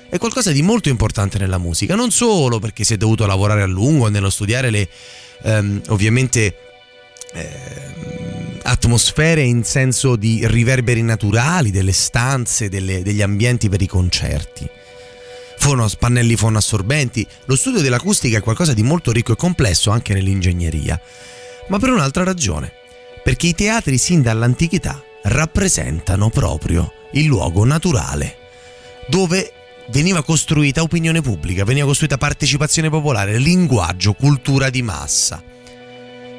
[0.09, 3.67] è qualcosa di molto importante nella musica, non solo perché si è dovuto lavorare a
[3.67, 4.89] lungo nello studiare le
[5.43, 6.57] ehm, ovviamente
[7.33, 14.67] eh, atmosfere in senso di riverberi naturali delle stanze, delle, degli ambienti per i concerti.
[15.57, 20.99] Fono, pannelli fonoassorbenti, lo studio dell'acustica è qualcosa di molto ricco e complesso anche nell'ingegneria,
[21.67, 22.71] ma per un'altra ragione
[23.23, 28.37] perché i teatri sin dall'antichità rappresentano proprio il luogo naturale
[29.07, 29.51] dove
[29.87, 35.41] veniva costruita opinione pubblica, veniva costruita partecipazione popolare, linguaggio, cultura di massa.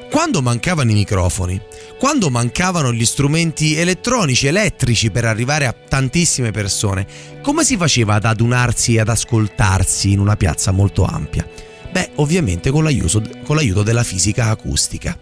[0.09, 1.59] Quando mancavano i microfoni,
[1.99, 7.05] quando mancavano gli strumenti elettronici, elettrici per arrivare a tantissime persone,
[7.41, 11.45] come si faceva ad adunarsi e ad ascoltarsi in una piazza molto ampia?
[11.91, 15.17] Beh, ovviamente con l'aiuto, con l'aiuto della fisica acustica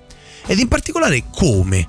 [0.47, 1.86] ed in particolare come.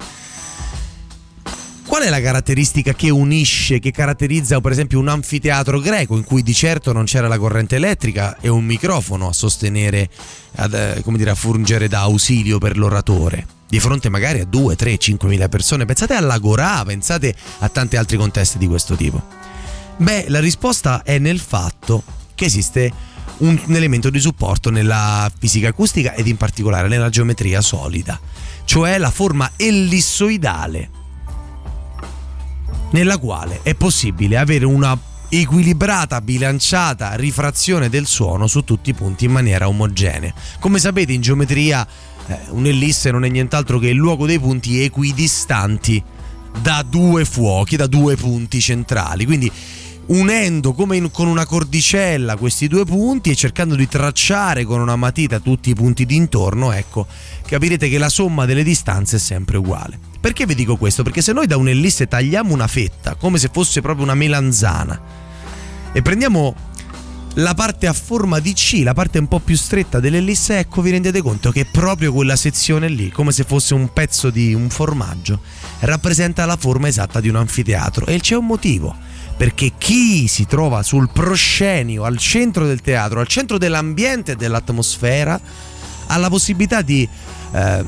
[1.84, 6.42] Qual è la caratteristica che unisce, che caratterizza per esempio un anfiteatro greco in cui
[6.42, 10.10] di certo non c'era la corrente elettrica e un microfono a sostenere,
[10.56, 13.46] ad, eh, come dire, a fungere da ausilio per l'oratore?
[13.68, 15.84] Di fronte magari a 2, 3, 5 mila persone.
[15.84, 19.22] Pensate all'Agorà, pensate a tanti altri contesti di questo tipo.
[19.96, 22.02] Beh, la risposta è nel fatto
[22.34, 22.92] che esiste
[23.38, 28.18] un, un elemento di supporto nella fisica acustica ed in particolare nella geometria solida
[28.66, 30.90] cioè la forma ellissoidale,
[32.90, 39.24] nella quale è possibile avere una equilibrata, bilanciata rifrazione del suono su tutti i punti
[39.24, 40.34] in maniera omogenea.
[40.58, 41.86] Come sapete in geometria
[42.26, 46.02] eh, un'ellisse non è nient'altro che il luogo dei punti equidistanti
[46.60, 49.24] da due fuochi, da due punti centrali.
[49.24, 49.50] Quindi
[50.06, 54.96] unendo come in, con una cordicella questi due punti e cercando di tracciare con una
[54.96, 57.06] matita tutti i punti d'intorno, ecco,
[57.46, 59.98] capirete che la somma delle distanze è sempre uguale.
[60.20, 61.02] Perché vi dico questo?
[61.02, 65.00] Perché se noi da un'ellisse tagliamo una fetta, come se fosse proprio una melanzana,
[65.92, 66.54] e prendiamo
[67.34, 70.90] la parte a forma di C, la parte un po' più stretta dell'ellisse, ecco vi
[70.90, 75.40] rendete conto che proprio quella sezione lì, come se fosse un pezzo di un formaggio,
[75.80, 78.06] rappresenta la forma esatta di un anfiteatro.
[78.06, 79.05] E c'è un motivo
[79.36, 85.40] perché chi si trova sul proscenio, al centro del teatro, al centro dell'ambiente e dell'atmosfera,
[86.06, 87.06] ha la possibilità di
[87.52, 87.84] eh,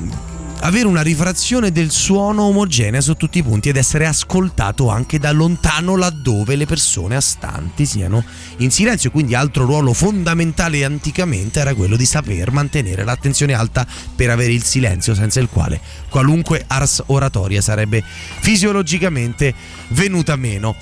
[0.61, 5.31] avere una rifrazione del suono omogenea su tutti i punti ed essere ascoltato anche da
[5.31, 8.25] lontano laddove le persone astanti siano
[8.59, 9.11] in silenzio.
[9.11, 14.65] Quindi altro ruolo fondamentale anticamente era quello di saper mantenere l'attenzione alta per avere il
[14.65, 18.03] silenzio senza il quale qualunque ars oratoria sarebbe
[18.41, 19.55] fisiologicamente
[19.89, 20.77] venuta meno.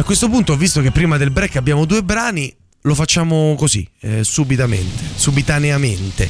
[0.00, 4.24] A questo punto, visto che prima del break abbiamo due brani, lo facciamo così, eh,
[4.24, 6.28] subitamente, subitaneamente.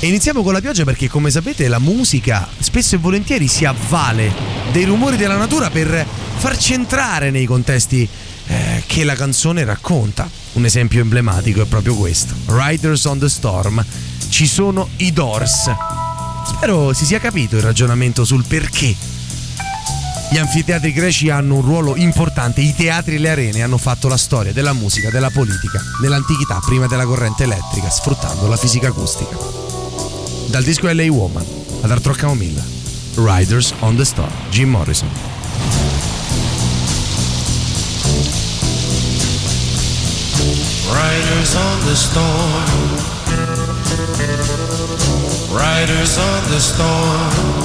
[0.00, 4.30] E iniziamo con la pioggia perché, come sapete, la musica spesso e volentieri si avvale
[4.70, 6.06] dei rumori della natura per
[6.36, 8.06] farci entrare nei contesti
[8.48, 10.28] eh, che la canzone racconta.
[10.52, 13.82] Un esempio emblematico è proprio questo: Riders on the Storm
[14.28, 15.70] ci sono i Doors.
[16.48, 18.94] Spero si sia capito il ragionamento sul perché
[20.34, 24.16] gli anfiteatri greci hanno un ruolo importante, i teatri e le arene hanno fatto la
[24.16, 29.36] storia della musica, della politica, nell'antichità prima della corrente elettrica, sfruttando la fisica acustica.
[30.48, 31.46] Dal disco LA Woman
[31.82, 32.64] ad Art Rock Camomilla,
[33.14, 35.08] Riders on the Storm, Jim Morrison.
[40.90, 42.64] Riders on the storm.
[45.52, 47.64] Riders on the storm.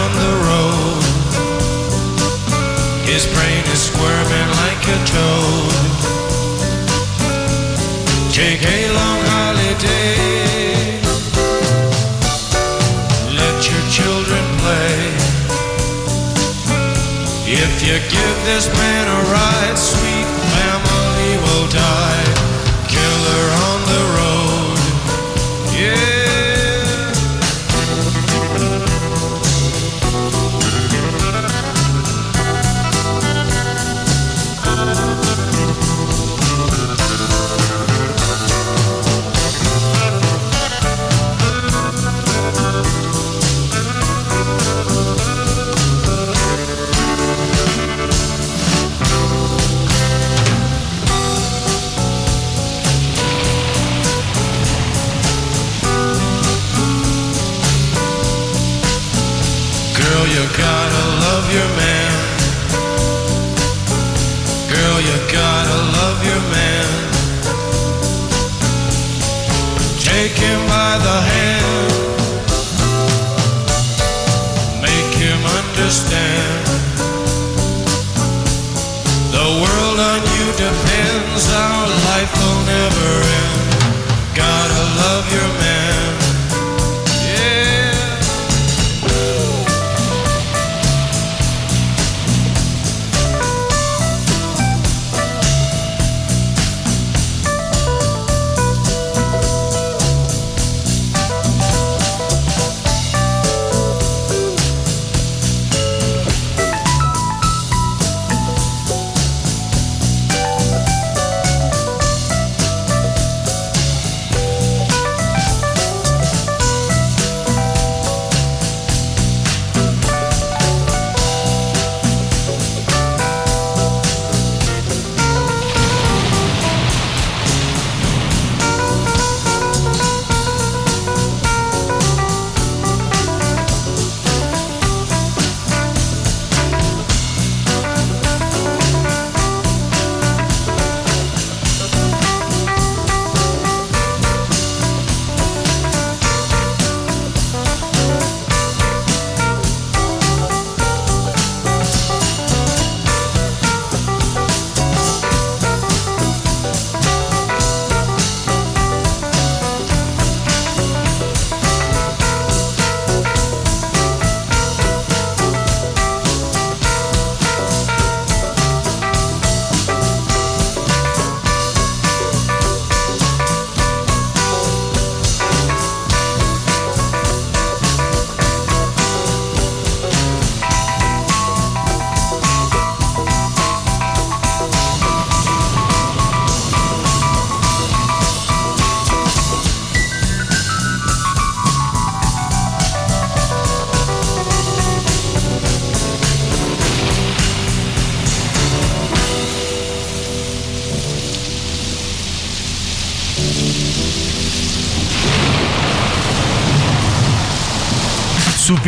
[18.45, 22.10] there's been a riot, sweet family will die.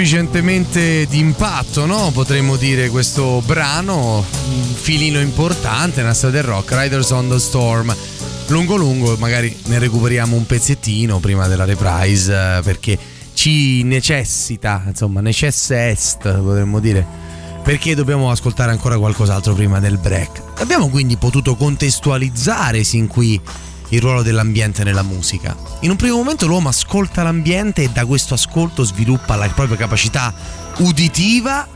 [0.03, 2.11] Sufficientemente d'impatto, no?
[2.11, 7.95] Potremmo dire questo brano, un filino importante nella storia del rock, Riders on the Storm.
[8.47, 12.97] Lungo lungo, magari ne recuperiamo un pezzettino prima della reprise eh, perché
[13.33, 17.07] ci necessita, insomma, necesse est, potremmo dire.
[17.63, 20.41] Perché dobbiamo ascoltare ancora qualcos'altro prima del break.
[20.55, 23.39] Abbiamo quindi potuto contestualizzare sin qui
[23.93, 25.55] il ruolo dell'ambiente nella musica.
[25.81, 30.33] In un primo momento l'uomo ascolta l'ambiente e da questo ascolto sviluppa la propria capacità
[30.79, 31.67] uditiva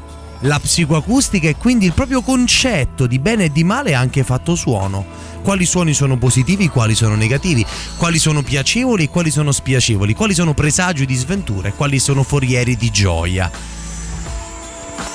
[0.42, 5.06] la psicoacustica e quindi il proprio concetto di bene e di male anche fatto suono.
[5.42, 7.66] Quali suoni sono positivi, quali sono negativi,
[7.98, 12.24] quali sono piacevoli e quali sono spiacevoli, quali sono presagi di sventura e quali sono
[12.24, 13.50] forieri di gioia.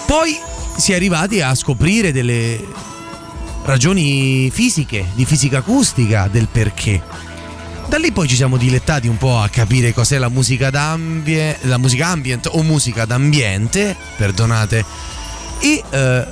[0.06, 0.36] Poi
[0.76, 2.90] si è arrivati a scoprire delle
[3.64, 7.02] ragioni fisiche, di fisica acustica, del perché.
[7.88, 11.78] Da lì poi ci siamo dilettati un po' a capire cos'è la musica d'ambie, la
[11.78, 14.84] musica ambient o musica d'ambiente, perdonate,
[15.60, 16.26] e eh,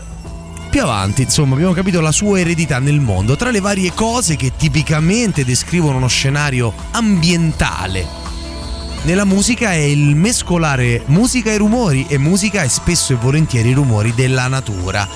[0.71, 3.37] più avanti, insomma, abbiamo capito la sua eredità nel mondo.
[3.37, 8.20] Tra le varie cose che tipicamente descrivono uno scenario ambientale
[9.03, 13.73] nella musica è il mescolare musica e rumori e musica e spesso e volentieri i
[13.73, 15.09] rumori della natura.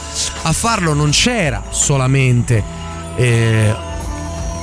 [0.43, 2.63] A farlo non c'era solamente,
[3.17, 3.75] eh,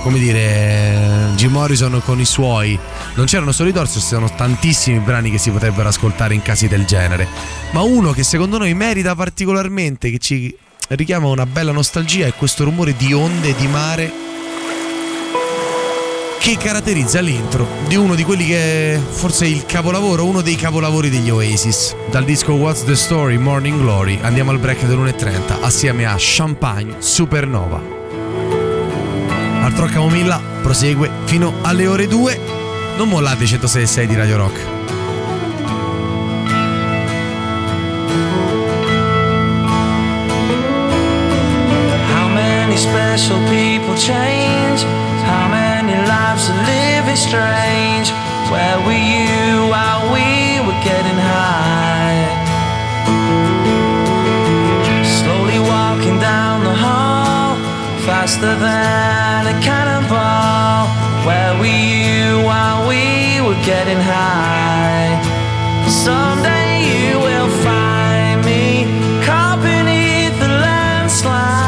[0.02, 2.77] come dire, Jim Morrison con i suoi.
[3.14, 6.68] Non c'erano solo i Doors, ci sono tantissimi brani che si potrebbero ascoltare in casi
[6.68, 7.27] del genere.
[7.72, 10.56] Ma uno che secondo noi merita particolarmente, che ci
[10.89, 14.11] richiama una bella nostalgia, è questo rumore di onde di mare
[16.41, 21.11] che caratterizza l'intro di uno di quelli che è forse il capolavoro, uno dei capolavori
[21.11, 21.95] degli Oasis.
[22.09, 27.80] Dal disco What's the Story, Morning Glory, andiamo al break dell'1.30 assieme a Champagne Supernova.
[29.61, 32.39] Altro Camomilla prosegue fino alle ore 2.
[32.97, 34.59] Non mollate 106.6 di Radio Rock.
[42.15, 44.40] How many special people change?
[47.11, 48.07] Living strange?
[48.51, 52.23] Where were you while we were getting high?
[55.03, 57.57] Slowly walking down the hall,
[58.05, 60.88] faster than a cannonball.
[61.27, 65.19] Where were you while we were getting high?
[65.89, 68.85] Someday you will find me
[69.25, 71.65] caught beneath the landslide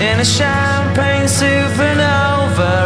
[0.00, 2.85] in a champagne supernova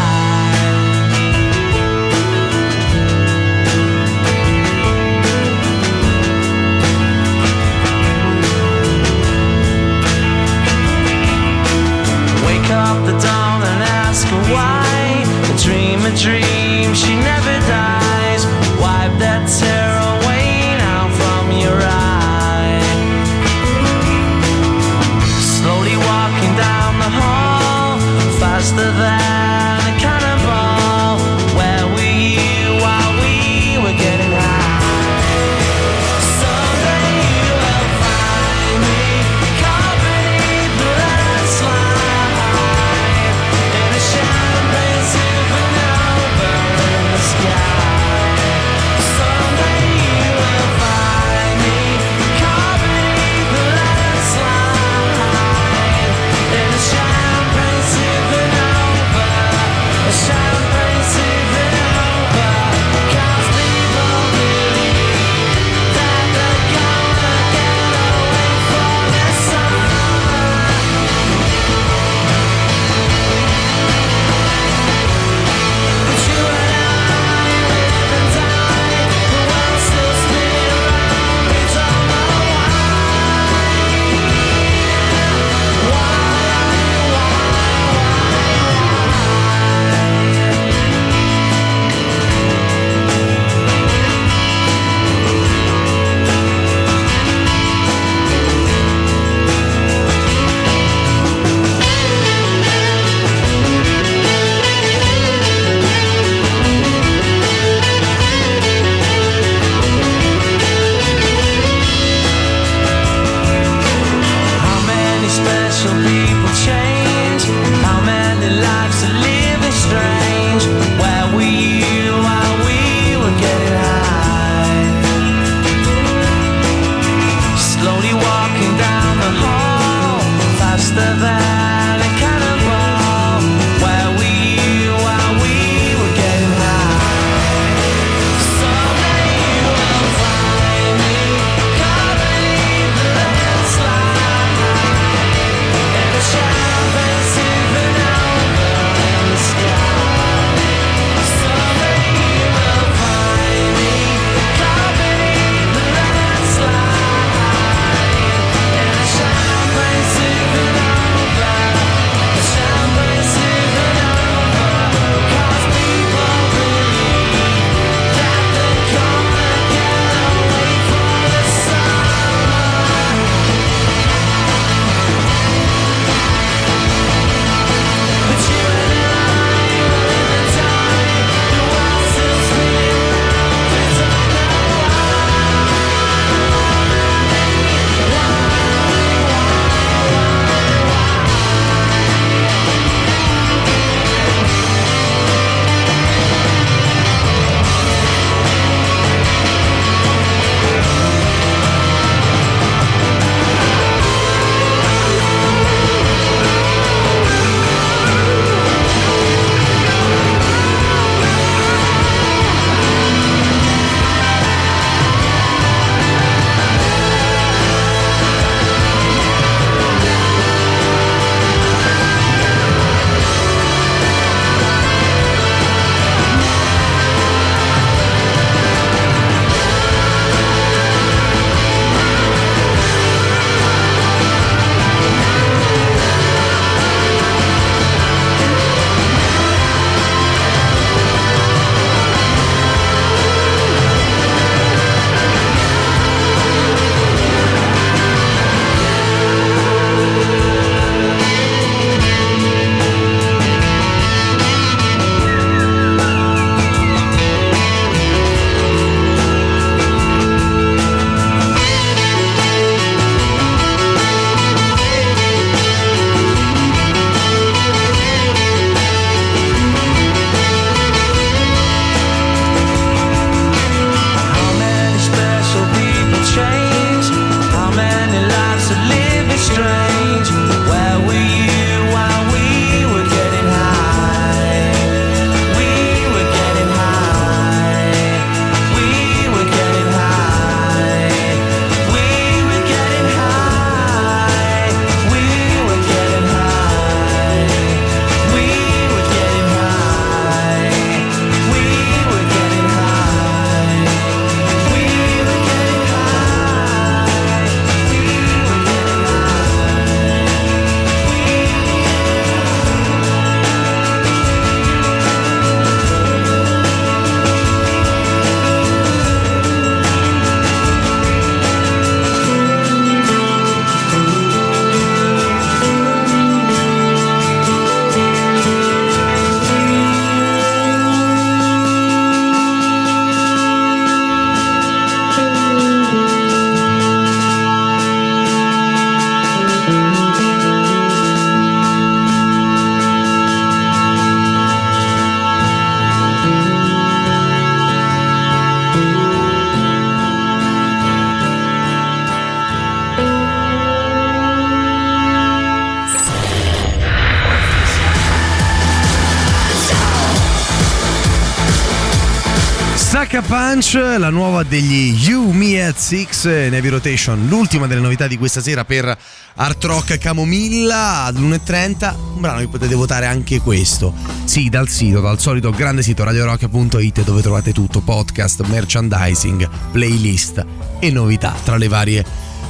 [363.71, 368.41] Punch, la nuova degli You Me at Six, Navy Rotation, l'ultima delle novità di questa
[368.41, 368.97] sera per
[369.35, 373.93] Art Rock Camomilla ad 1.30, un brano che potete votare anche questo,
[374.25, 380.45] sì, dal sito, dal solito grande sito radiorock.it dove trovate tutto, podcast, merchandising, playlist
[380.79, 382.05] e novità tra le varie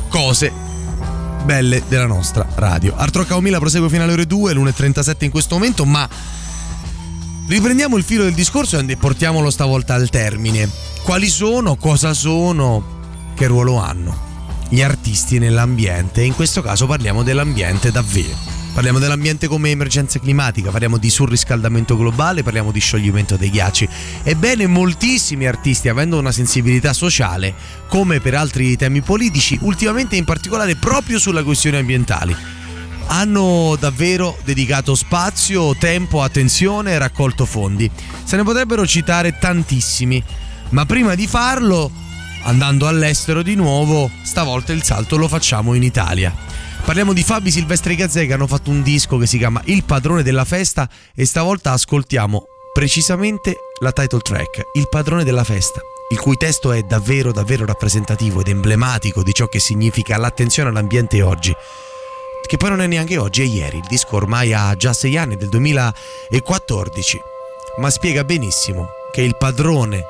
[0.08, 0.52] cose
[1.44, 2.96] belle della nostra radio.
[2.96, 6.10] Art Rock Camomilla prosegue fino alle ore 2, l'1.37 in questo momento, ma
[7.52, 10.70] Riprendiamo il filo del discorso e portiamolo stavolta al termine.
[11.04, 13.00] Quali sono, cosa sono,
[13.36, 14.30] che ruolo hanno
[14.70, 16.22] gli artisti nell'ambiente?
[16.22, 18.38] E in questo caso parliamo dell'ambiente davvero.
[18.74, 23.90] Parliamo dell'ambiente come emergenza climatica, parliamo di surriscaldamento globale, parliamo di scioglimento dei ghiacci.
[24.24, 27.54] Ebbene, moltissimi artisti, avendo una sensibilità sociale,
[27.90, 32.34] come per altri temi politici, ultimamente in particolare proprio sulle questioni ambientali,
[33.08, 37.92] hanno davvero dedicato spazio, tempo, attenzione e raccolto fondi.
[38.24, 40.24] Se ne potrebbero citare tantissimi,
[40.72, 41.92] ma prima di farlo,
[42.44, 46.34] andando all'estero di nuovo, stavolta il salto lo facciamo in Italia.
[46.84, 50.24] Parliamo di Fabi Silvestri Gazzè che hanno fatto un disco che si chiama Il padrone
[50.24, 52.44] della festa e stavolta ascoltiamo
[52.74, 55.80] precisamente la title track, Il padrone della festa,
[56.10, 61.22] il cui testo è davvero davvero rappresentativo ed emblematico di ciò che significa l'attenzione all'ambiente
[61.22, 61.54] oggi
[62.52, 63.78] che poi non è neanche oggi, è ieri.
[63.78, 67.22] Il disco ormai ha già sei anni, del 2014,
[67.78, 70.04] ma spiega benissimo che il padrone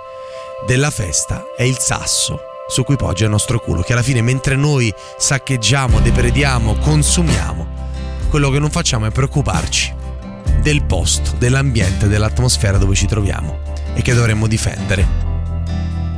[0.66, 4.56] della festa è il sasso su cui poggia il nostro culo, che alla fine mentre
[4.56, 7.68] noi saccheggiamo, deprediamo, consumiamo,
[8.30, 9.94] quello che non facciamo è preoccuparci
[10.62, 13.60] del posto, dell'ambiente, dell'atmosfera dove ci troviamo
[13.94, 15.06] e che dovremmo difendere.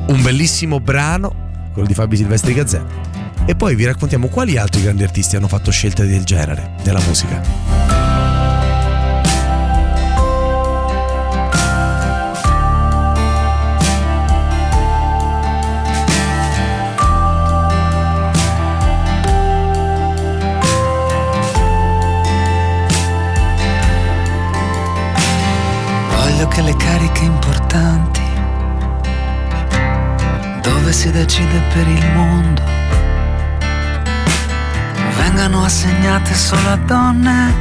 [0.07, 2.81] Un bellissimo brano, quello di Fabi Silvestri Gazzè,
[3.45, 8.32] e poi vi raccontiamo quali altri grandi artisti hanno fatto scelte del genere nella musica.
[27.13, 28.21] Cariche importanti,
[30.61, 32.61] dove si decide per il mondo,
[35.17, 37.53] vengano assegnate solo a donne,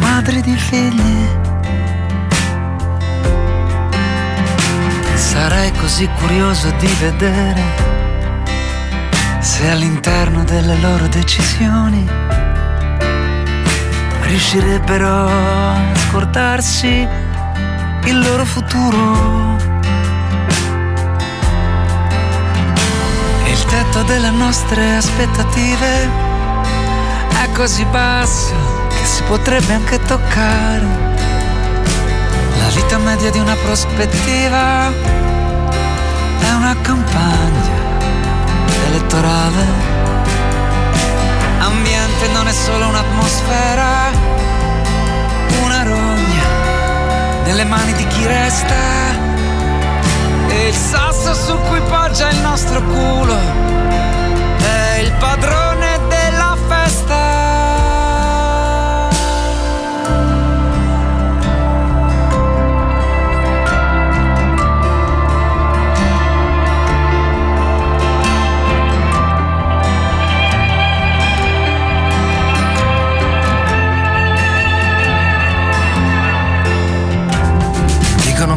[0.00, 1.44] madri di figli.
[5.14, 7.62] Sarei così curioso di vedere
[9.40, 12.08] se all'interno delle loro decisioni
[14.22, 17.25] riuscirebbero a scordarsi
[18.06, 19.56] il loro futuro.
[23.46, 26.08] Il tetto delle nostre aspettative
[27.42, 28.54] è così basso
[28.88, 30.86] che si potrebbe anche toccare.
[32.58, 34.88] La vita media di una prospettiva
[36.40, 37.74] è una campagna
[38.86, 39.94] elettorale.
[41.58, 44.10] Ambiente non è solo un'atmosfera,
[47.46, 48.74] nelle mani di chi resta.
[50.48, 53.38] E il sasso su cui poggia il nostro culo
[54.58, 55.85] è il padrone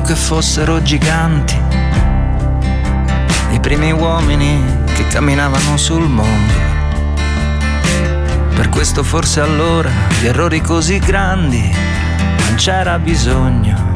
[0.09, 1.55] che fossero giganti
[3.51, 4.59] i primi uomini
[4.95, 6.53] che camminavano sul mondo.
[8.55, 11.61] Per questo forse allora di errori così grandi
[12.39, 13.93] non c'era bisogno.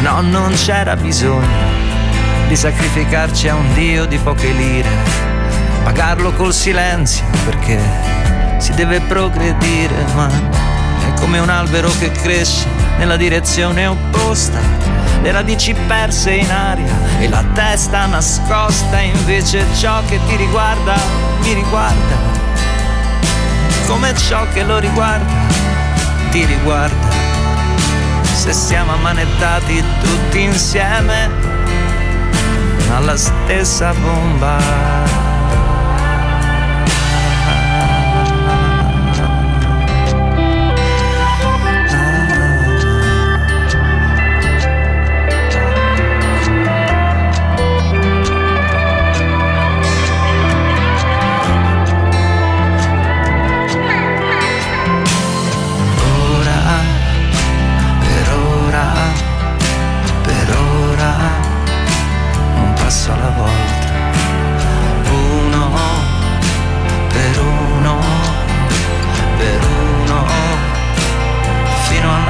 [0.00, 1.66] No, non c'era bisogno
[2.48, 4.88] di sacrificarci a un dio di poche lire,
[5.84, 7.78] pagarlo col silenzio perché
[8.56, 14.60] si deve progredire, ma è come un albero che cresce nella direzione opposta
[15.22, 20.94] le radici perse in aria e la testa nascosta, invece ciò che ti riguarda
[21.40, 22.16] mi riguarda,
[23.86, 25.32] come ciò che lo riguarda
[26.30, 27.16] ti riguarda.
[28.22, 31.28] Se siamo ammanettati tutti insieme
[32.94, 35.27] alla stessa bomba.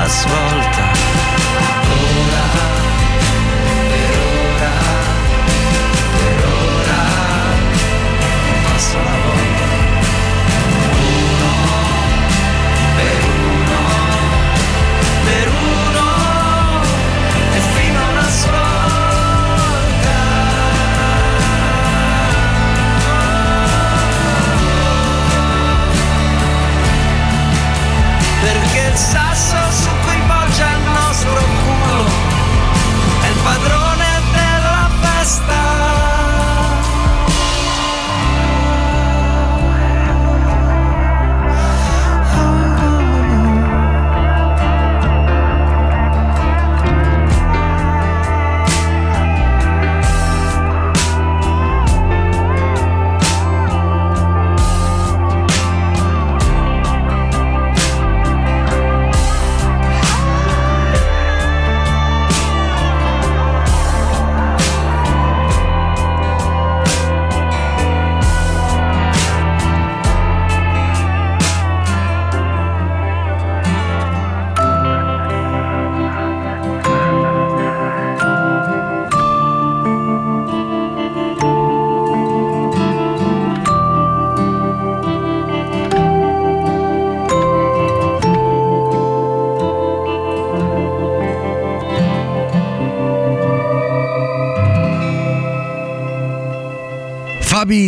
[0.09, 0.93] svolta.
[1.91, 2.48] Ora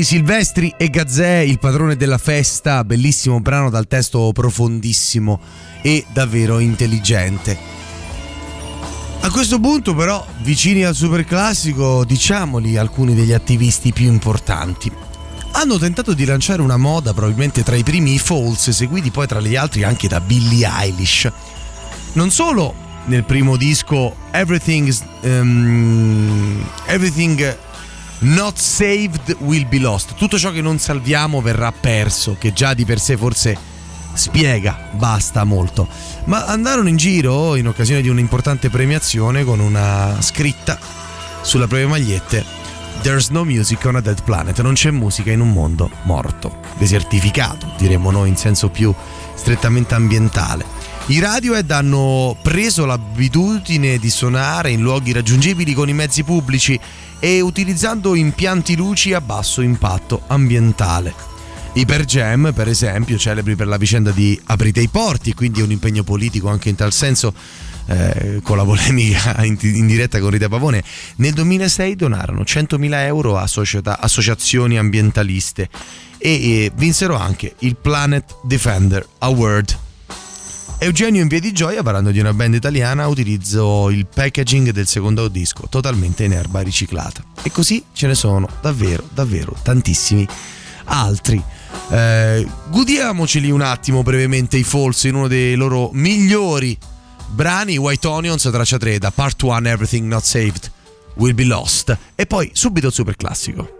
[0.05, 5.41] Silvestri e Gazzè, il padrone della festa, bellissimo brano dal testo profondissimo
[5.83, 7.57] e davvero intelligente.
[9.21, 14.91] A questo punto però, vicini al superclassico, diciamoli alcuni degli attivisti più importanti.
[15.53, 19.41] Hanno tentato di lanciare una moda probabilmente tra i primi i Falls, seguiti poi tra
[19.41, 21.31] gli altri anche da Billie Eilish.
[22.13, 22.75] Non solo
[23.07, 27.57] nel primo disco Everything, um, Everything
[28.21, 30.15] Not saved will be lost.
[30.15, 33.57] Tutto ciò che non salviamo verrà perso, che già di per sé forse
[34.13, 35.89] spiega, basta molto.
[36.25, 40.79] Ma andarono in giro in occasione di un'importante premiazione con una scritta
[41.41, 42.45] sulle proprie magliette
[43.03, 47.73] There's no music on a dead planet, non c'è musica in un mondo morto, desertificato,
[47.79, 48.95] diremmo noi in senso più
[49.35, 50.80] strettamente ambientale.
[51.11, 56.79] I Radiohead hanno preso l'abitudine di suonare in luoghi raggiungibili con i mezzi pubblici
[57.19, 61.13] e utilizzando impianti luci a basso impatto ambientale.
[61.73, 65.73] I Per Jam, per esempio, celebri per la vicenda di Aprite i porti, quindi un
[65.73, 67.35] impegno politico anche in tal senso,
[67.87, 70.81] eh, con la polemica in, in, diretta con Rita Pavone,
[71.17, 75.69] nel 2006 donarono 100.000 euro a società, associazioni ambientaliste
[76.19, 79.89] e, e vinsero anche il Planet Defender Award
[80.83, 85.29] Eugenio in via di gioia, parlando di una band italiana, utilizzo il packaging del secondo
[85.29, 87.23] disco totalmente in erba riciclata.
[87.43, 90.27] E così ce ne sono davvero, davvero tantissimi
[90.85, 91.41] altri.
[91.91, 96.77] Eh, godiamoceli un attimo brevemente i Falls in uno dei loro migliori
[97.29, 100.73] brani, White Onions, traccia 3 da Part 1 Everything Not Saved
[101.17, 103.80] Will Be Lost e poi subito il super classico.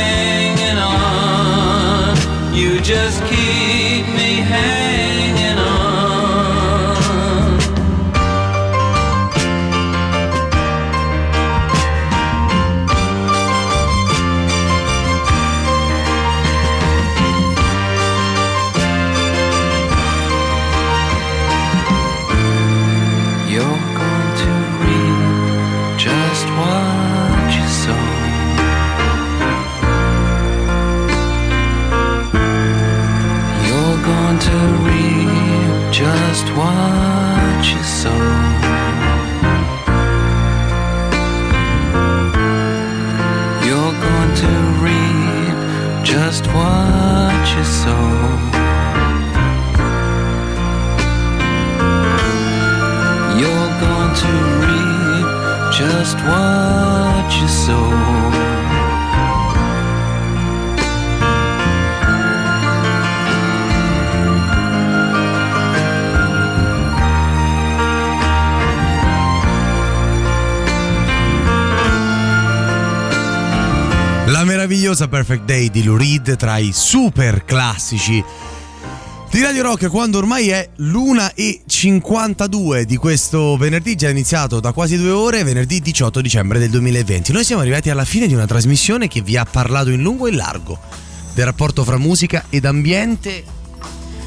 [2.83, 4.90] just keep me hanging
[47.83, 48.01] sow.
[53.39, 54.31] You're going to
[54.61, 55.29] reap
[55.79, 58.10] just what you sow.
[74.61, 78.23] Meravigliosa Perfect Day di Lou Reed tra i super classici
[79.31, 84.71] di Radio Rock quando ormai è l'una e 52 di questo venerdì già iniziato da
[84.71, 87.31] quasi due ore, venerdì 18 dicembre del 2020.
[87.31, 90.29] Noi siamo arrivati alla fine di una trasmissione che vi ha parlato in lungo e
[90.29, 90.77] in largo
[91.33, 93.43] del rapporto fra musica ed ambiente.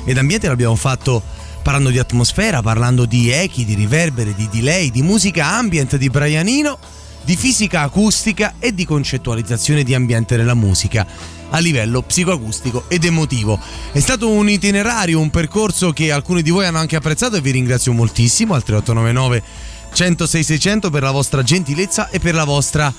[0.05, 1.23] Ed ambiente l'abbiamo fatto
[1.63, 6.77] parlando di atmosfera, parlando di echi, di riverberi, di delay, di musica ambient di Brianino,
[7.25, 11.07] di fisica acustica e di concettualizzazione di ambiente nella musica
[11.51, 13.59] a livello psicoacustico ed emotivo.
[13.93, 17.53] È stato un itinerario, un percorso che alcuni di voi hanno anche apprezzato e vi
[17.53, 22.93] ringrazio moltissimo al 3899 106 600 per la vostra gentilezza e per la vostra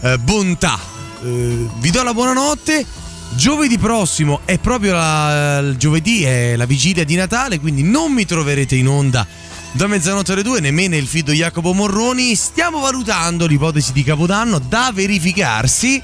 [0.00, 0.78] eh, bontà.
[1.22, 3.02] Eh, vi do la buonanotte.
[3.36, 8.26] Giovedì prossimo è proprio la, il giovedì, è la vigilia di Natale, quindi non mi
[8.26, 9.26] troverete in onda
[9.74, 12.36] da mezzanotte alle due, nemmeno il fido Jacopo Morroni.
[12.36, 16.00] Stiamo valutando l'ipotesi di Capodanno da verificarsi,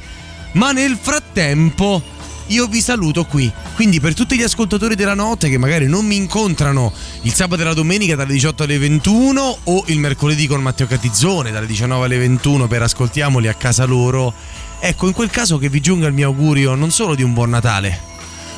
[0.52, 2.02] ma nel frattempo
[2.48, 3.50] io vi saluto qui.
[3.76, 6.92] Quindi per tutti gli ascoltatori della notte che magari non mi incontrano
[7.22, 11.52] il sabato e la domenica dalle 18 alle 21 o il mercoledì con Matteo Catizzone
[11.52, 14.34] dalle 19 alle 21 per ascoltiamoli a casa loro,
[14.80, 17.50] ecco in quel caso che vi giunga il mio augurio non solo di un buon
[17.50, 18.00] Natale,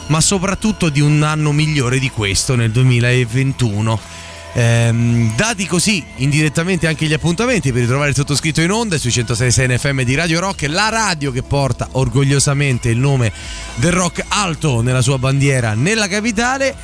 [0.07, 4.22] ma soprattutto di un anno migliore di questo nel 2021.
[4.55, 9.75] Ehm, dati così indirettamente anche gli appuntamenti per ritrovare il sottoscritto in onda sui 106.6
[9.75, 13.33] NFM di Radio Rock, la radio che porta orgogliosamente il nome
[13.77, 16.75] del rock alto nella sua bandiera nella capitale.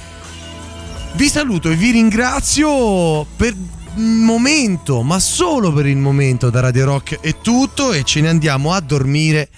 [1.13, 3.55] Vi saluto e vi ringrazio per
[3.97, 8.29] il momento, ma solo per il momento da Radio Rock è tutto e ce ne
[8.29, 9.49] andiamo a dormire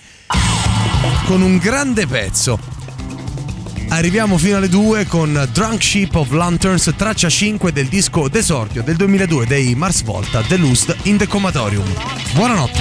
[1.27, 2.70] con un grande pezzo.
[3.91, 8.97] Arriviamo fino alle 2 con Drunk Ship of Lanterns, traccia 5 del disco d'esordio del
[8.97, 11.85] 2002 dei Mars Volta, The Lust in the Comatorium.
[12.33, 12.79] Buonanotte.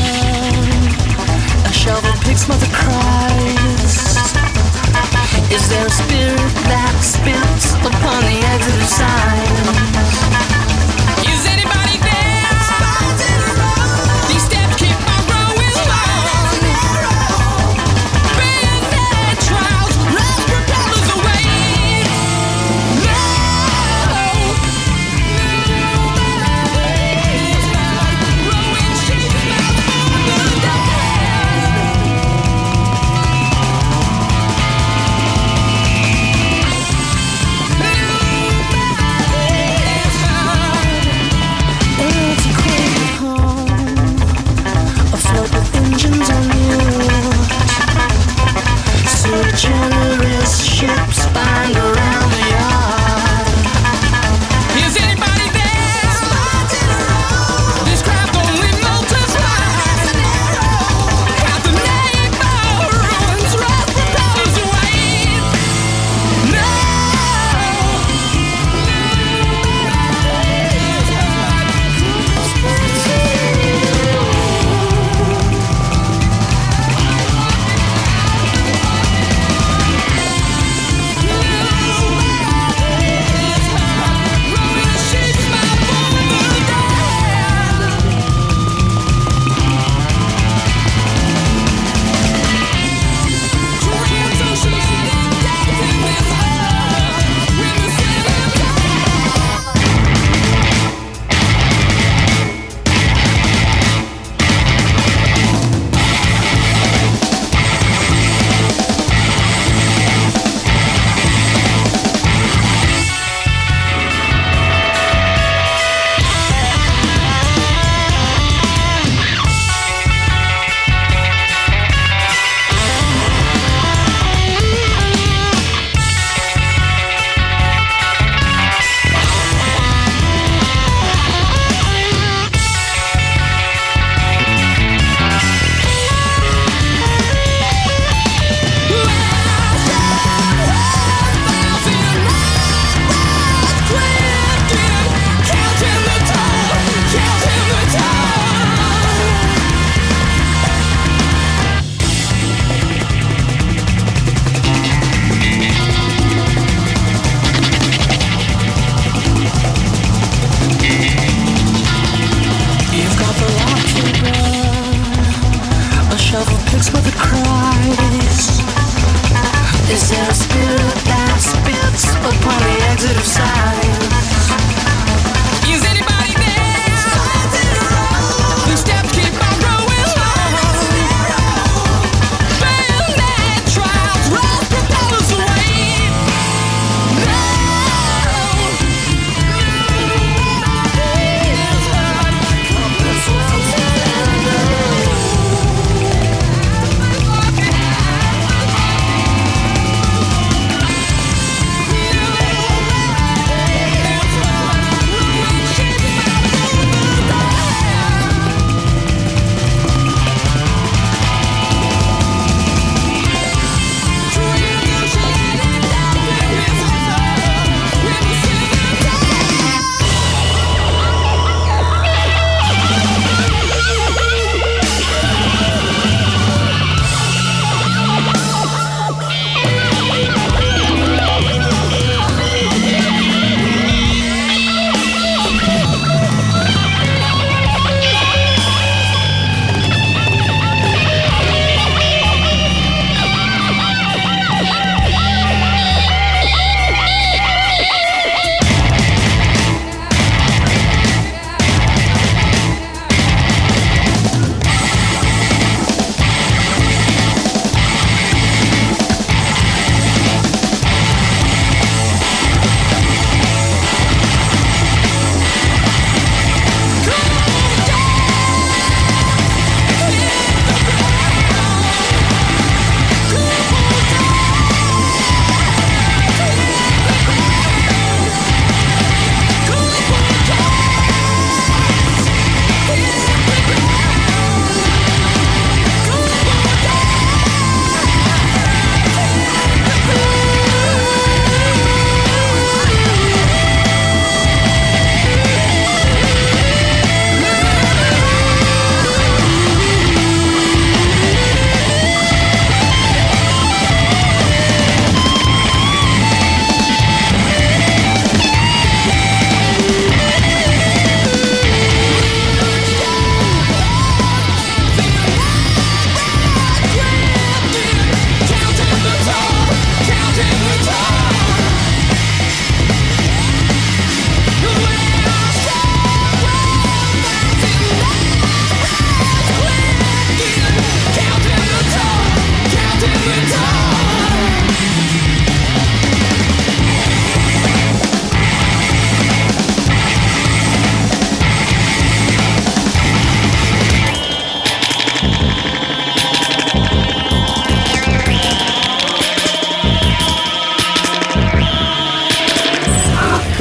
[173.23, 173.68] side.